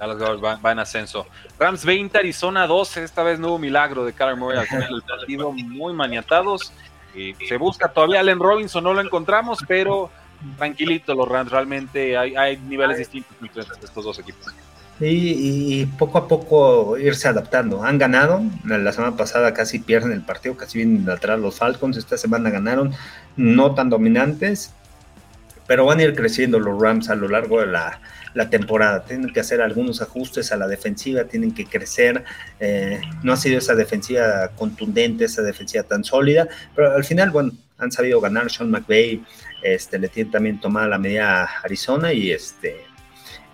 [0.00, 1.26] Dallas Goddard va, en ascenso.
[1.58, 3.04] Rams 20, Arizona 12.
[3.04, 5.52] Esta vez no hubo milagro de Kyler Murray al final del partido.
[5.52, 6.72] Muy maniatados.
[7.14, 10.10] Y se busca todavía Allen Robinson, no lo encontramos, pero
[10.56, 11.50] tranquilito los Rams.
[11.50, 14.54] Realmente hay, niveles distintos entre estos dos equipos
[15.00, 17.82] y, poco a poco irse adaptando.
[17.82, 22.18] Han ganado, la semana pasada casi pierden el partido, casi vienen atrás los Falcons, esta
[22.18, 22.92] semana ganaron,
[23.36, 24.72] no tan dominantes,
[25.66, 28.00] pero van a ir creciendo los Rams a lo largo de la,
[28.48, 29.04] temporada.
[29.04, 32.24] Tienen que hacer algunos ajustes a la defensiva, tienen que crecer.
[32.58, 37.52] Eh, no ha sido esa defensiva contundente, esa defensiva tan sólida, pero al final, bueno,
[37.78, 38.50] han sabido ganar.
[38.50, 39.22] Sean McVay
[39.62, 42.84] este, le tiene también tomada la medida a Arizona y este.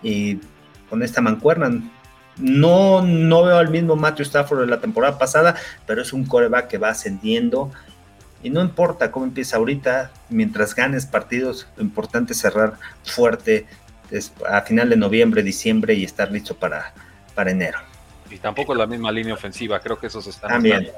[0.03, 0.39] Y
[0.89, 1.71] con esta mancuerna.
[2.37, 5.55] No, no veo al mismo Matthew Stafford de la temporada pasada,
[5.87, 7.71] pero es un coreback que va ascendiendo.
[8.43, 13.65] Y no importa cómo empieza ahorita, mientras ganes partidos, lo importante es cerrar fuerte
[14.49, 16.93] a final de noviembre, diciembre y estar listo para,
[17.35, 17.79] para enero.
[18.29, 20.89] Y tampoco es la misma línea ofensiva, creo que esos están También.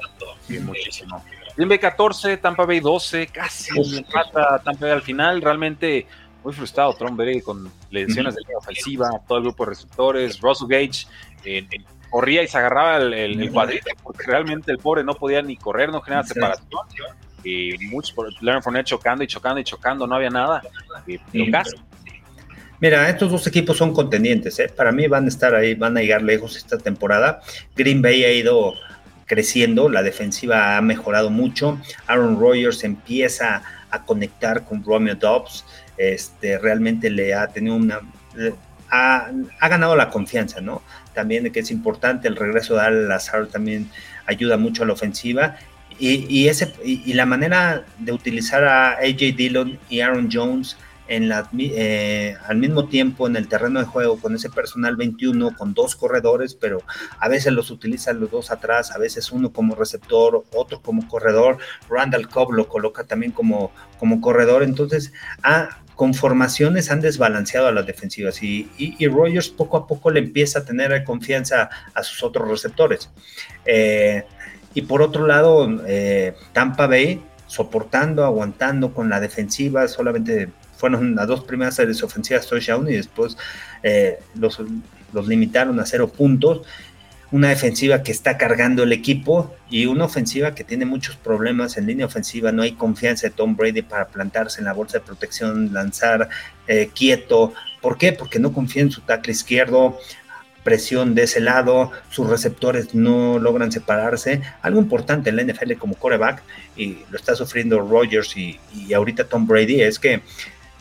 [0.61, 1.23] muchísimo.
[1.55, 6.07] Green Bay 14, Tampa Bay 12, casi empata Tampa Bay al final, realmente
[6.43, 10.67] muy frustrado Tom Brady con lesiones de línea ofensiva, todo el grupo de receptores, Russell
[10.67, 11.05] Gage
[11.43, 11.67] eh,
[12.09, 15.89] corría y se agarraba el, el, cuadrito porque realmente el pobre no podía ni correr,
[15.91, 16.67] no generaba separación.
[17.43, 20.61] Y muchos Leonard Fournette chocando y chocando y chocando, no había nada.
[21.07, 21.77] Y, casi.
[22.81, 24.71] Mira, estos dos equipos son contendientes, ¿eh?
[24.73, 27.41] Para mí van a estar ahí, van a llegar lejos esta temporada.
[27.75, 28.73] Green Bay ha ido
[29.25, 31.77] creciendo, la defensiva ha mejorado mucho.
[32.07, 33.61] Aaron Rodgers empieza
[33.91, 35.65] a conectar con Romeo Dobbs.
[35.97, 37.99] Este, realmente le ha tenido una.
[38.89, 39.29] Ha,
[39.69, 40.81] ganado la confianza, ¿no?
[41.13, 43.89] También que es importante el regreso de Al Lazar también
[44.25, 45.57] ayuda mucho a la ofensiva.
[45.99, 50.77] Y, ese, y la manera de utilizar a AJ Dillon y Aaron Jones
[51.09, 55.95] eh, al mismo tiempo en el terreno de juego con ese personal 21, con dos
[55.95, 56.83] corredores, pero
[57.19, 61.57] a veces los utilizan los dos atrás, a veces uno como receptor, otro como corredor.
[61.89, 64.63] Randall Cobb lo coloca también como, como corredor.
[64.63, 65.11] Entonces,
[65.43, 70.21] ah, con formaciones han desbalanceado a las defensivas y, y, Rogers poco a poco le
[70.21, 73.09] empieza a tener confianza a sus otros receptores.
[73.65, 74.23] Eh,
[74.73, 81.27] y por otro lado, eh, Tampa Bay soportando, aguantando con la defensiva, solamente fueron las
[81.27, 83.37] dos primeras series ofensivas touchdown y después
[83.83, 84.59] eh, los,
[85.27, 86.61] limitaron a cero puntos.
[87.31, 91.85] Una defensiva que está cargando el equipo y una ofensiva que tiene muchos problemas en
[91.85, 92.51] línea ofensiva.
[92.51, 96.29] No hay confianza de Tom Brady para plantarse en la bolsa de protección, lanzar
[96.67, 97.53] eh, quieto.
[97.81, 98.13] ¿Por qué?
[98.13, 99.99] Porque no confía en su tackle izquierdo
[100.63, 104.41] presión de ese lado, sus receptores no logran separarse.
[104.61, 106.43] Algo importante en la NFL como coreback,
[106.75, 110.21] y lo está sufriendo Rogers y, y ahorita Tom Brady, es que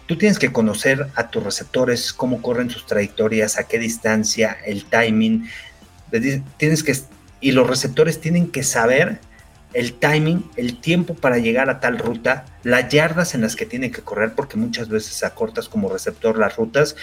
[0.09, 4.87] Tú tienes que conocer a tus receptores, cómo corren sus trayectorias, a qué distancia, el
[4.87, 5.47] timing.
[6.57, 6.97] Tienes que,
[7.43, 9.21] y los receptores tienen que saber
[9.75, 13.93] el timing, el tiempo para llegar a tal ruta, las yardas en las que tienen
[13.93, 16.97] que correr, porque muchas veces acortas como receptor las rutas,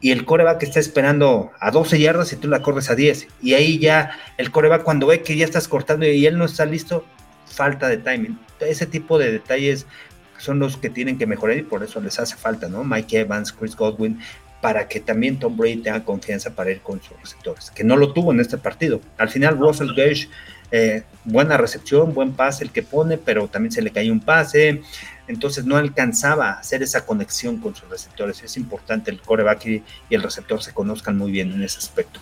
[0.00, 3.28] y el coreback está esperando a 12 yardas y tú la corres a 10.
[3.42, 6.66] Y ahí ya el coreback cuando ve que ya estás cortando y él no está
[6.66, 7.06] listo,
[7.46, 8.40] falta de timing.
[8.58, 9.86] Ese tipo de detalles
[10.44, 12.84] son los que tienen que mejorar y por eso les hace falta, ¿no?
[12.84, 14.20] Mike Evans, Chris Godwin,
[14.60, 18.12] para que también Tom Brady tenga confianza para ir con sus receptores, que no lo
[18.12, 19.00] tuvo en este partido.
[19.18, 20.28] Al final, Russell Gage,
[20.70, 24.82] eh, buena recepción, buen pase el que pone, pero también se le cayó un pase,
[25.28, 28.42] entonces no alcanzaba a hacer esa conexión con sus receptores.
[28.42, 32.20] Es importante el coreback y, el receptor se conozcan muy bien en ese aspecto.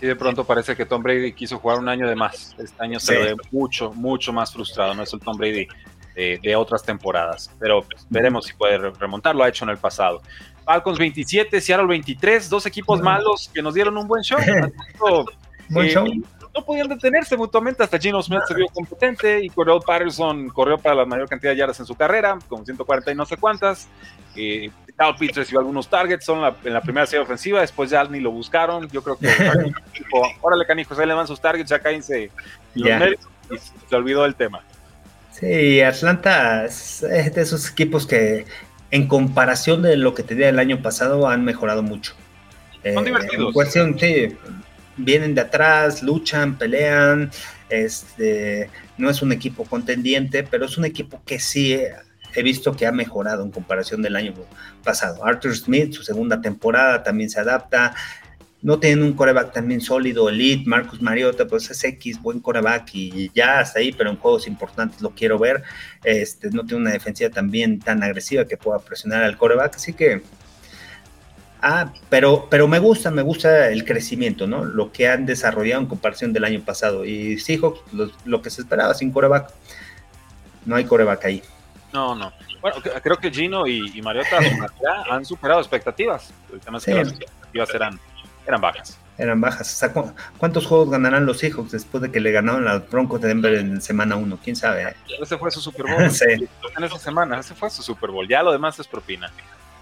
[0.00, 2.54] Sí, de pronto parece que Tom Brady quiso jugar un año de más.
[2.58, 4.92] Este año se ve mucho, mucho más frustrado.
[4.94, 5.68] No es el Tom Brady
[6.16, 7.50] de, otras temporadas.
[7.58, 10.22] Pero pues, veremos si puede remontar, lo ha hecho en el pasado.
[10.64, 14.38] Falcons 27, Seattle 23, dos equipos malos que nos dieron un buen show.
[15.68, 16.06] buen show.
[16.54, 20.94] No podían detenerse mutuamente hasta Gino Smith se vio competente y Cordell Patterson corrió para
[20.94, 23.88] la mayor cantidad de yardas en su carrera, con 140 y no sé cuántas.
[24.34, 28.20] Eh, Kyle Pitts recibió algunos targets son en la primera serie ofensiva, después ya ni
[28.20, 28.88] lo buscaron.
[28.88, 29.28] Yo creo que,
[30.40, 32.30] órale, canijos, ahí le van sus targets, ya cállense
[32.74, 34.64] y se olvidó el tema.
[35.38, 38.46] Sí, Atlanta es de esos equipos que
[38.90, 42.14] en comparación de lo que tenía el año pasado han mejorado mucho.
[42.82, 43.52] Son eh, divertidos.
[43.52, 44.36] cuestión, sí,
[44.96, 47.30] vienen de atrás, luchan, pelean.
[47.68, 51.78] Este, no es un equipo contendiente, pero es un equipo que sí
[52.34, 54.32] he visto que ha mejorado en comparación del año
[54.84, 55.26] pasado.
[55.26, 57.94] Arthur Smith, su segunda temporada, también se adapta
[58.62, 63.30] no tienen un coreback también sólido, elite, Marcus Mariota, pues es X, buen coreback y
[63.34, 65.62] ya hasta ahí, pero en juegos importantes lo quiero ver.
[66.02, 70.22] Este, no tiene una defensiva también tan agresiva que pueda presionar al coreback, así que...
[71.62, 74.64] Ah, pero, pero me gusta, me gusta el crecimiento, ¿no?
[74.64, 77.04] Lo que han desarrollado en comparación del año pasado.
[77.04, 79.50] Y Seahawks, lo, lo que se esperaba sin coreback,
[80.64, 81.42] no hay coreback ahí.
[81.92, 82.32] No, no.
[82.60, 84.38] Bueno, creo que Gino y, Mariota
[85.10, 86.32] han superado expectativas.
[86.52, 88.00] El tema es que las expectativas eran
[88.46, 88.98] eran bajas.
[89.18, 89.90] Eran bajas.
[90.38, 93.54] ¿cuántos juegos ganarán los Seahawks después de que le ganaron a los Broncos de Denver
[93.54, 94.38] en semana 1?
[94.42, 94.94] ¿Quién sabe?
[95.20, 96.02] Ese fue su Super Bowl.
[96.76, 98.28] En esa semana, ese fue su Super Bowl.
[98.28, 99.30] Ya lo demás es propina.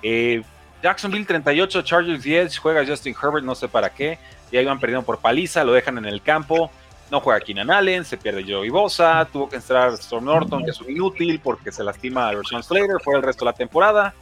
[0.03, 0.43] Eh,
[0.83, 4.19] Jacksonville 38, Chargers 10, juega Justin Herbert, no sé para qué.
[4.53, 6.71] Ya iban perdiendo por paliza, lo dejan en el campo.
[7.11, 10.81] No juega Keenan Allen, se pierde Joey Bosa, tuvo que entrar Storm Norton, que es
[10.81, 14.15] un inútil porque se lastima a Rashawn Slater, fue el resto de la temporada.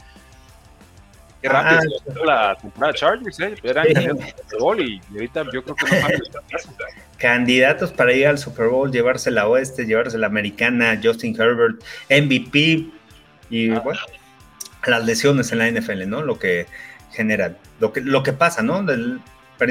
[1.43, 3.55] Qué rápido ah, la temporada Chargers, ¿eh?
[3.63, 6.11] Eran candidatos al Super Bowl y ahorita yo creo que no van
[7.17, 12.87] Candidatos para ir al Super Bowl, llevarse la oeste, llevarse la americana, Justin Herbert, MVP
[13.49, 13.79] y ah.
[13.79, 13.99] bueno,
[14.87, 16.21] las lesiones en la NFL, ¿no?
[16.21, 16.65] Lo que
[17.11, 18.81] generan, lo que, lo que pasa, ¿no?
[18.81, 19.19] Del,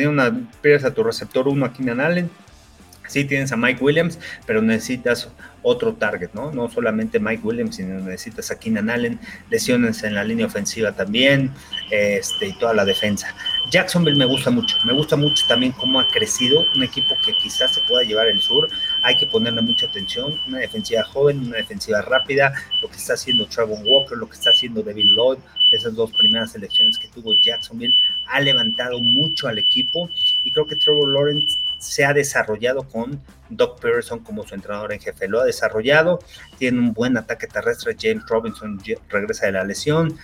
[0.07, 0.31] una,
[0.61, 2.31] pierdes a tu receptor uno aquí en Allen,
[3.13, 5.29] sí tienes a Mike Williams, pero necesitas
[5.63, 6.51] otro target, ¿no?
[6.53, 9.21] No solamente Mike Williams, sino necesitas a Keenan Allen,
[9.51, 11.53] lesiones en la línea ofensiva también,
[11.91, 13.35] este, y toda la defensa.
[13.71, 17.75] Jacksonville me gusta mucho, me gusta mucho también cómo ha crecido, un equipo que quizás
[17.75, 18.69] se pueda llevar el sur,
[19.03, 23.47] hay que ponerle mucha atención, una defensiva joven, una defensiva rápida, lo que está haciendo
[23.47, 25.39] Trevor Walker, lo que está haciendo David Lloyd,
[25.73, 27.95] esas dos primeras elecciones que tuvo Jacksonville,
[28.27, 30.11] ha levantado mucho al equipo
[30.45, 35.01] y creo que Trevor Lawrence se ha desarrollado con Doc Pearson como su entrenador en
[35.01, 35.27] jefe.
[35.27, 36.21] Lo ha desarrollado,
[36.59, 37.97] tiene un buen ataque terrestre.
[38.01, 40.17] James Robinson regresa de la lesión.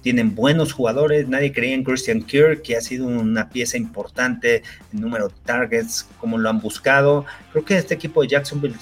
[0.00, 1.28] Tienen buenos jugadores.
[1.28, 4.62] Nadie creía en Christian Kirk, que ha sido una pieza importante
[4.92, 7.24] en número de targets, como lo han buscado.
[7.52, 8.74] Creo que este equipo de Jacksonville,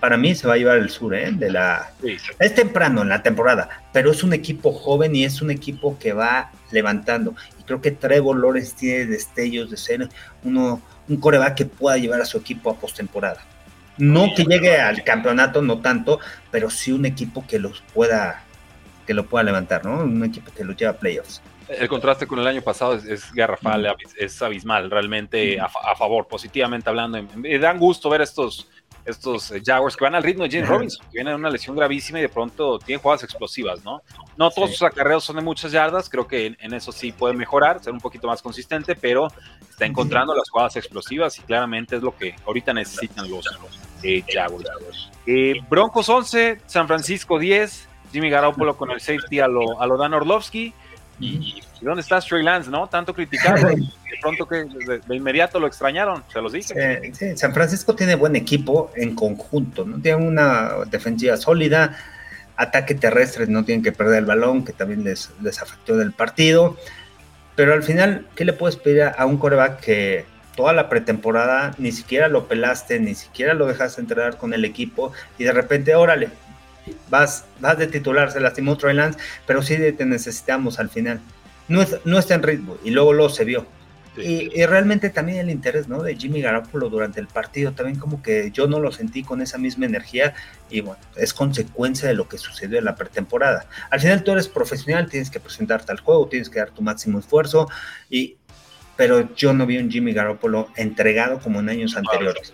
[0.00, 1.14] para mí, se va a llevar el sur.
[1.14, 1.30] ¿eh?
[1.30, 1.92] De la...
[2.38, 6.14] Es temprano en la temporada, pero es un equipo joven y es un equipo que
[6.14, 7.34] va levantando.
[7.60, 10.08] Y creo que Trevor Lawrence tiene destellos de ser
[10.42, 13.44] uno un coreback que pueda llevar a su equipo a postemporada.
[13.98, 16.18] No que llegue al campeonato, no tanto,
[16.50, 18.42] pero sí un equipo que los pueda,
[19.06, 20.02] que lo pueda levantar, ¿no?
[20.02, 21.42] Un equipo que los lleva a playoffs.
[21.68, 27.22] El contraste con el año pasado es, garrafal, es abismal, realmente a, favor, positivamente hablando.
[27.36, 28.68] Me dan gusto ver estos,
[29.04, 31.76] estos eh, Jaguars que van al ritmo de James Robinson, que viene de una lesión
[31.76, 34.02] gravísima y de pronto tienen jugadas explosivas, ¿no?
[34.36, 37.82] No todos sus acarreos son de muchas yardas, creo que en, eso sí puede mejorar,
[37.82, 39.28] ser un poquito más consistente, pero
[39.68, 43.46] está encontrando las jugadas explosivas y claramente es lo que ahorita necesitan los
[44.02, 45.10] eh, Jaguars.
[45.26, 49.96] Eh, Broncos 11, San Francisco 10, Jimmy Garoppolo con el safety a lo, a lo
[49.96, 50.72] Dan Orlovsky.
[51.20, 52.86] Y, dónde está Trey Lance, no?
[52.88, 53.68] Tanto criticado.
[53.68, 57.12] de pronto que de, inmediato lo extrañaron, se los dije.
[57.12, 60.00] sí, San Francisco tiene buen equipo en conjunto, ¿no?
[60.00, 61.96] Tiene una defensiva sólida,
[62.56, 66.76] ataque terrestre, no tienen que perder el balón, que también les, les afectó del partido.
[67.56, 70.24] Pero al final, ¿qué le puedes pedir a un coreback que
[70.56, 75.12] toda la pretemporada ni siquiera lo pelaste, ni siquiera lo dejaste entrenar con el equipo
[75.38, 76.30] y de repente, órale,
[77.10, 81.20] vas, vas de titular, se lastimó Troy Lance, pero sí te necesitamos al final.
[81.72, 83.66] No, no está en ritmo y luego lo se vio.
[84.16, 86.02] Y, realmente también el interés ¿no?
[86.02, 89.56] de Jimmy Garoppolo durante el partido, también como que yo no lo sentí con esa
[89.56, 90.34] misma energía
[90.68, 93.66] y bueno, es consecuencia de lo que sucedió en la pretemporada.
[93.90, 97.18] Al final tú eres profesional, tienes que presentarte al juego, tienes que dar tu máximo
[97.18, 97.68] esfuerzo,
[98.10, 98.36] y,
[98.96, 102.52] pero yo no vi un Jimmy Garoppolo entregado como en años anteriores.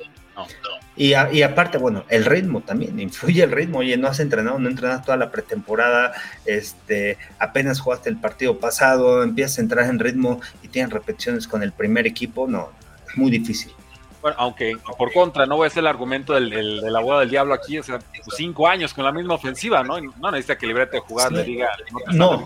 [0.97, 3.79] Y, aparte, bueno, el ritmo también, influye el ritmo.
[3.79, 6.13] Oye, no has entrenado, no entrenas toda la pretemporada,
[6.45, 11.63] este, apenas jugaste el partido pasado, empiezas a entrar en ritmo y tienes repeticiones con
[11.63, 12.71] el primer equipo, no,
[13.09, 13.73] es muy difícil.
[14.21, 17.31] Bueno, aunque por contra, no voy a ser el argumento del, de la boda del
[17.31, 18.01] diablo aquí, o sea,
[18.37, 20.01] cinco años con la misma ofensiva, ¿no?
[20.01, 21.71] No necesita que librete de jugar, le diga,
[22.13, 22.43] no,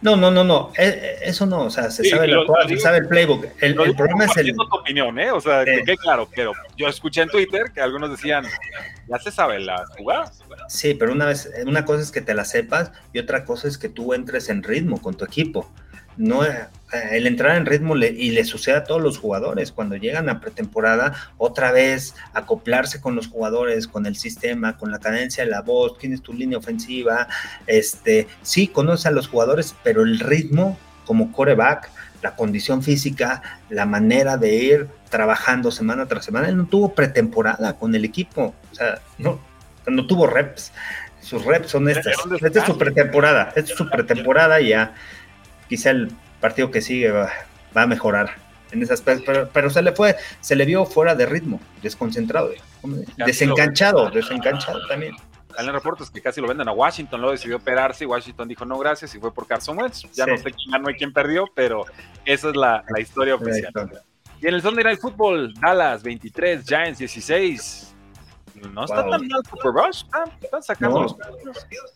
[0.00, 2.98] no, no, no, no, e, e, eso no, o sea, se sabe, la se sabe
[2.98, 3.46] el playbook.
[3.60, 4.54] El, problema es el.
[4.54, 5.32] tu opinión, ¿eh?
[5.32, 8.44] O sea, que claro, pero yo escuché en Twitter que algunos decían,
[9.08, 10.30] ya se sabe la jugada.
[10.68, 13.76] Sí, pero una vez, una cosa es que te la sepas y otra cosa es
[13.76, 15.68] que tú entres en ritmo con tu equipo
[16.18, 16.68] no eh,
[17.12, 19.72] el entrar en ritmo y le sucede a todos los jugadores.
[19.72, 24.98] Cuando llegan a pretemporada otra vez acoplarse con los jugadores con el sistema con la
[24.98, 27.28] cadencia de la voz tienes tu línea ofensiva
[27.66, 31.90] este sí conoce a los jugadores pero el ritmo como coreback
[32.22, 36.48] la condición física la manera de ir trabajando semana tras semana.
[36.48, 39.40] Él no tuvo pretemporada con el equipo o sea no
[39.86, 40.72] no tuvo reps.
[41.20, 42.14] Sus reps son estas.
[42.40, 44.94] esta es su pretemporada esta es su pretemporada y ya
[45.68, 47.30] quizá el partido que sigue va,
[47.74, 48.36] a mejorar
[48.70, 52.50] en ese aspecto, pero, se le fue, se le vio fuera de ritmo, desconcentrado,
[53.16, 55.14] desenganchado, desenganchado también.
[55.54, 58.78] Salen reportes que casi lo venden a Washington, luego decidió operarse y Washington dijo no
[58.78, 60.02] gracias y fue por Carson Wentz.
[60.12, 61.84] Ya no sé quién ganó y quién perdió, pero
[62.24, 63.72] esa es la, historia oficial.
[64.40, 67.96] Y en el Sunday Night Football, Dallas 23, Giants 16.
[68.72, 70.04] No está tan mal Cooper Rush,
[70.42, 71.16] están sacando los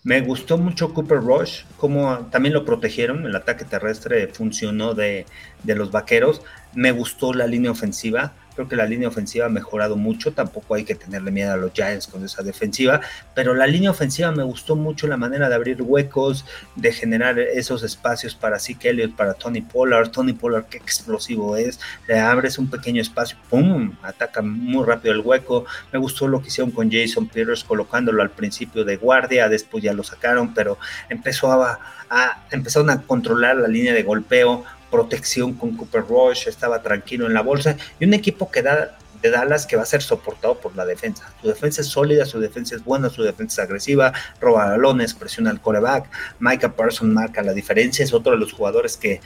[0.03, 5.27] Me gustó mucho Cooper Rush, como también lo protegieron, el ataque terrestre funcionó de,
[5.63, 6.43] de, los vaqueros.
[6.75, 10.33] Me gustó la línea ofensiva, Creo que la línea ofensiva ha mejorado mucho.
[10.33, 13.01] Tampoco hay que tenerle miedo a los Giants con esa defensiva.
[13.35, 16.45] Pero la línea ofensiva me gustó mucho la manera de abrir huecos,
[16.77, 20.11] de generar esos espacios para Zeke Elliott, para Tony Pollard.
[20.11, 21.81] Tony Pollard, qué explosivo es.
[22.07, 23.93] Le abres un pequeño espacio, ¡pum!
[24.03, 25.65] Ataca muy rápido el hueco.
[25.93, 29.49] Me gustó lo que hicieron con Jason Peters colocándolo al principio de guardia.
[29.49, 30.79] Después ya lo sacaron, pero
[31.09, 31.79] empezó a,
[32.11, 37.35] a empezaron a controlar la línea de golpeo protección con Cooper Rush, estaba tranquilo en
[37.35, 40.77] la bolsa, y un equipo que da de Dallas que va a ser soportado por
[40.77, 41.33] la defensa.
[41.41, 45.51] Su defensa es sólida, su defensa es buena, su defensa es agresiva, roba balones, presiona
[45.51, 46.11] al coreback.
[46.41, 49.21] Micah Parsons marca la diferencia, es otro de los jugadores que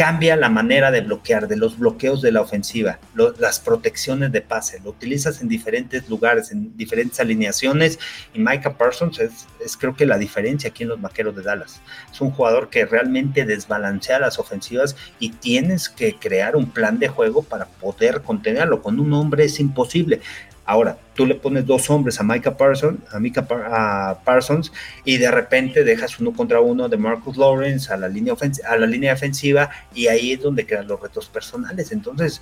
[0.00, 2.98] cambia la manera de bloquear, de los bloqueos de la ofensiva,
[3.38, 7.98] las protecciones de pase, lo utilizas en diferentes lugares, en diferentes alineaciones
[8.32, 11.82] y Micah Parsons es, es, creo que la diferencia aquí en los Vaqueros de Dallas.
[12.10, 17.08] Es un jugador que realmente desbalancea las ofensivas y tienes que crear un plan de
[17.08, 18.80] juego para poder contenerlo.
[18.80, 20.22] Con un hombre es imposible.
[20.70, 23.44] Ahora, tú le pones dos hombres a Micah Parsons, a Micah
[24.24, 24.70] Parsons
[25.04, 28.34] y de repente dejas uno contra uno de Marcus Lawrence a la línea
[28.68, 31.90] a la línea defensiva y ahí es donde quedan los retos personales.
[31.90, 32.40] Entonces,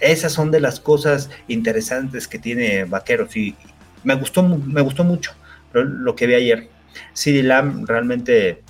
[0.00, 3.54] esas son de las cosas interesantes que tiene Vaqueros y
[4.02, 5.32] me gustó me gustó mucho
[5.72, 6.68] lo, que vi ayer.
[7.12, 8.64] CD Lamb realmente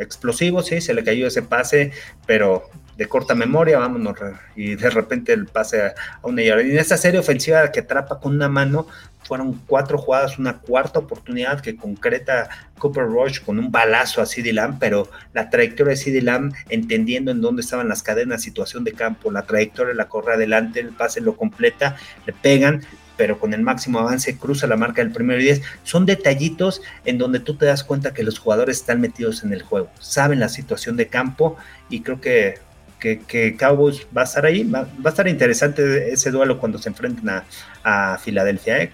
[0.00, 1.92] explosivo, sí, se le cayó ese pase,
[2.26, 4.16] pero de corta memoria, vámonos,
[4.54, 6.62] y de repente el pase a, una yarda.
[6.62, 8.86] Y en esta serie ofensiva que atrapa con una mano,
[9.26, 14.52] fueron cuatro jugadas, una cuarta oportunidad que concreta Cooper Rush con un balazo a CD
[14.52, 18.92] Lamb, pero la trayectoria de CD Lamb, entendiendo en dónde estaban las cadenas, situación de
[18.92, 22.82] campo, la trayectoria la corre adelante, el pase lo completa, le pegan,
[23.16, 25.62] pero con el máximo avance cruza la marca del primero y 10.
[25.82, 29.62] Son detallitos en donde tú te das cuenta que los jugadores están metidos en el
[29.62, 31.56] juego, saben la situación de campo
[31.88, 32.65] y creo que
[32.98, 34.64] que, Cowboys va a estar ahí.
[34.64, 37.44] Va, a estar interesante ese duelo cuando se enfrenten a,
[37.84, 38.82] a Filadelfia.
[38.82, 38.92] ¿eh?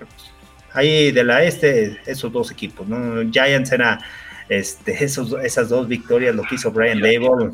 [0.73, 2.87] Ahí de la este, esos dos equipos.
[2.87, 3.31] ¿no?
[3.31, 4.01] Giants era
[4.49, 7.53] este, esos, esas dos victorias, lo que hizo Brian Dable,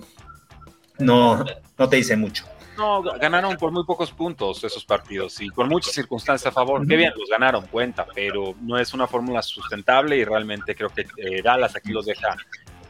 [0.99, 1.45] no,
[1.79, 2.45] no te dice mucho.
[2.77, 6.87] No, ganaron por muy pocos puntos esos partidos y con muchas circunstancias a favor.
[6.87, 11.05] Qué bien, los ganaron, cuenta, pero no es una fórmula sustentable y realmente creo que
[11.17, 12.37] eh, Dallas aquí los deja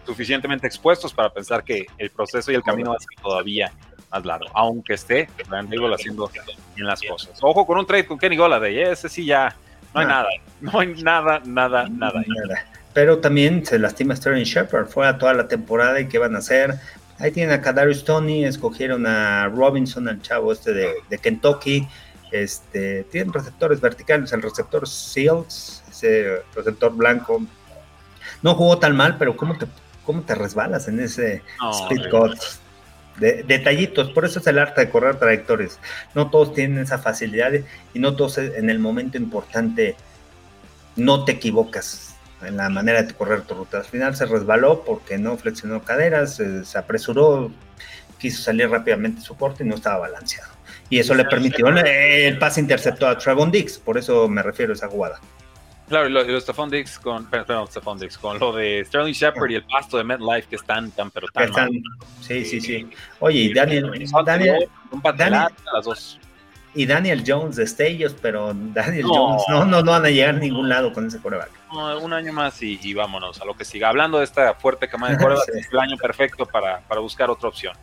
[0.08, 3.70] suficientemente expuestos para pensar que el proceso y el camino va a ser todavía
[4.10, 6.30] más largo, aunque esté Brian Dable haciendo
[6.74, 7.38] bien las cosas.
[7.42, 8.92] Ojo con un trade con Kenny Goladay, ¿eh?
[8.92, 9.54] ese sí ya
[9.94, 10.28] no hay nada,
[10.62, 12.24] no hay nada, nada, nada.
[12.94, 16.38] Pero también se lastima Sterling Shepard, fue a toda la temporada y qué van a
[16.38, 16.74] hacer.
[17.18, 21.86] Ahí tienen a Kadarius Tony, escogieron a Robinson, al chavo este de, de Kentucky.
[22.32, 27.42] Este, tienen receptores verticales, el receptor Seals, ese receptor blanco.
[28.40, 29.66] No jugó tan mal, pero ¿cómo te
[30.08, 32.34] cómo te resbalas en ese speed cut.
[33.18, 35.78] De, detallitos, por eso es el arte de correr trayectorias.
[36.14, 37.52] No todos tienen esa facilidad
[37.92, 39.96] y no todos en el momento importante
[40.96, 43.76] no te equivocas en la manera de correr tu ruta.
[43.76, 47.52] Al final se resbaló porque no flexionó caderas, se, apresuró,
[48.18, 50.52] quiso salir rápidamente su corte y no estaba balanceado.
[50.88, 54.76] Y eso le permitió el pase interceptó a Trevon Dix, por eso me refiero a
[54.76, 55.20] esa jugada.
[55.88, 59.50] Claro, y lo, de Stephon Dix con, perdón, Stephon Dix, con lo de Sterling Shepard
[59.50, 61.44] y el pasto de MetLife que están tan, pero tan.
[61.44, 61.70] Están,
[62.20, 62.90] sí, sí, sí.
[63.20, 63.90] Oye, y Daniel.
[64.24, 66.20] Daniel, un Daniel las dos.
[66.74, 70.38] Y Daniel Jones de Stellos, pero Daniel Jones no, no, no van a llegar a
[70.38, 71.50] ningún lado con ese coreback.
[71.72, 73.88] No, un año más y, vámonos a lo que siga.
[73.88, 77.48] Hablando de esta fuerte cama de coreback, es el año perfecto para, para buscar otra
[77.48, 77.74] opción.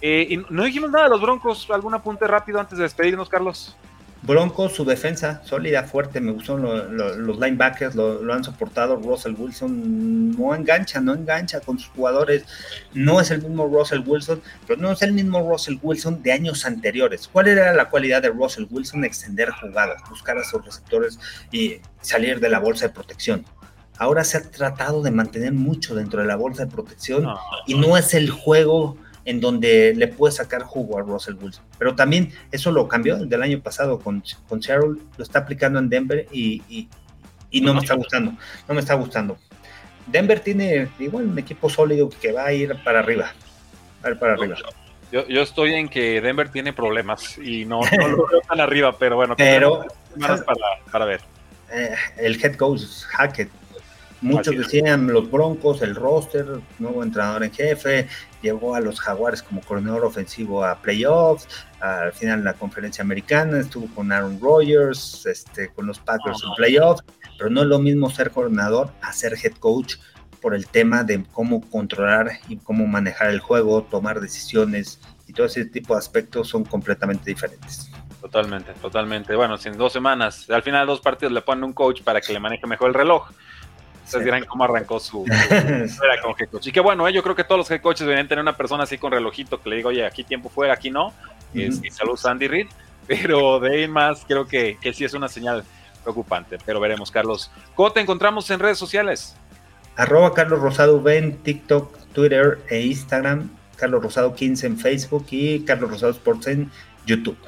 [0.00, 1.68] Eh, y no dijimos nada de los Broncos.
[1.70, 3.76] ¿Algún apunte rápido antes de despedirnos, Carlos?
[4.22, 8.96] Broncos, su defensa sólida, fuerte, me gustó los linebackers, lo, han soportado.
[8.96, 12.44] Russell Wilson no engancha, no engancha con sus jugadores.
[12.92, 16.66] No es el mismo Russell Wilson, pero no es el mismo Russell Wilson de años
[16.66, 17.28] anteriores.
[17.32, 19.04] ¿Cuál era la cualidad de Russell Wilson?
[19.04, 21.18] Extender jugadas, buscar a sus receptores
[21.50, 23.46] y salir de la bolsa de protección.
[23.96, 27.26] Ahora se ha tratado de mantener mucho dentro de la bolsa de protección
[27.66, 31.64] y no es el juego en donde le puede sacar jugo a Russell Wilson.
[31.78, 35.88] Pero también eso lo cambió del año pasado con, con Cheryl, lo está aplicando en
[35.88, 36.88] Denver y,
[37.60, 38.32] no me está gustando,
[38.68, 39.38] no me está gustando.
[40.06, 43.32] Denver tiene igual un equipo sólido que va a ir para arriba,
[44.02, 44.56] a ir para arriba.
[45.12, 49.16] Yo, yo, estoy en que Denver tiene problemas y no, lo veo tan arriba, pero
[49.16, 49.84] bueno, pero,
[50.18, 50.44] para,
[50.90, 51.20] para ver.
[51.72, 53.50] Eh, el head coach Hackett
[54.22, 56.46] Muchos decían los Broncos, el roster,
[56.78, 58.06] nuevo entrenador en jefe,
[58.42, 61.48] llegó a los Jaguares como coordinador ofensivo a playoffs,
[61.80, 67.04] al final la conferencia americana, estuvo con Aaron Rodgers, este, con los Packers en playoffs,
[67.38, 69.96] pero no es lo mismo ser coordinador a ser head coach
[70.40, 75.46] por el tema de cómo controlar y cómo manejar el juego, tomar decisiones y todo
[75.46, 77.90] ese tipo de aspectos son completamente diferentes.
[78.20, 79.34] Totalmente, totalmente.
[79.34, 82.32] Bueno, si en dos semanas, al final dos partidos le ponen un coach para que
[82.32, 83.30] le maneje mejor el reloj.
[84.10, 85.88] Ustedes dirán cómo arrancó su head
[86.50, 86.66] coach.
[86.66, 88.82] Y que bueno, eh, yo creo que todos los head coaches deberían tener una persona
[88.82, 91.14] así con relojito que le diga, oye, aquí tiempo fuera, aquí no.
[91.54, 92.66] y saludos a Andy Reid.
[93.06, 95.62] Pero de ahí más, creo que, que sí es una señal
[96.02, 96.58] preocupante.
[96.66, 97.52] Pero veremos, Carlos.
[97.76, 99.36] ¿Cómo te encontramos en redes sociales?
[99.96, 103.48] Arroba Carlos Rosado en TikTok, Twitter e Instagram.
[103.76, 106.68] Carlos Rosado 15 en Facebook y Carlos Rosado Sports en
[107.06, 107.38] YouTube.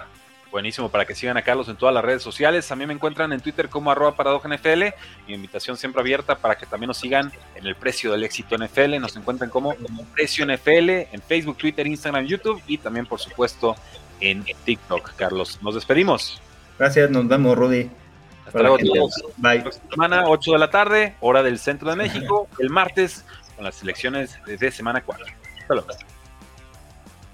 [0.53, 2.71] Buenísimo, para que sigan a Carlos en todas las redes sociales.
[2.77, 4.83] Mí me encuentran en Twitter como arroba NFL.
[5.27, 9.01] Mi invitación siempre abierta para que también nos sigan en el precio del éxito NFL.
[9.01, 9.75] Nos encuentran como
[10.15, 13.75] precio NFL en Facebook, Twitter, Instagram, YouTube y también, por supuesto,
[14.21, 15.15] en TikTok.
[15.17, 16.43] Carlos, nos despedimos.
[16.79, 17.91] Gracias, nos vemos, Rudy.
[18.47, 19.25] Hasta luego todos.
[19.39, 19.65] Bye.
[19.89, 22.47] Semana 8 de la tarde, hora del centro de México.
[22.59, 23.25] El martes
[23.57, 25.25] con las elecciones de semana 4.
[25.63, 26.12] Hasta luego.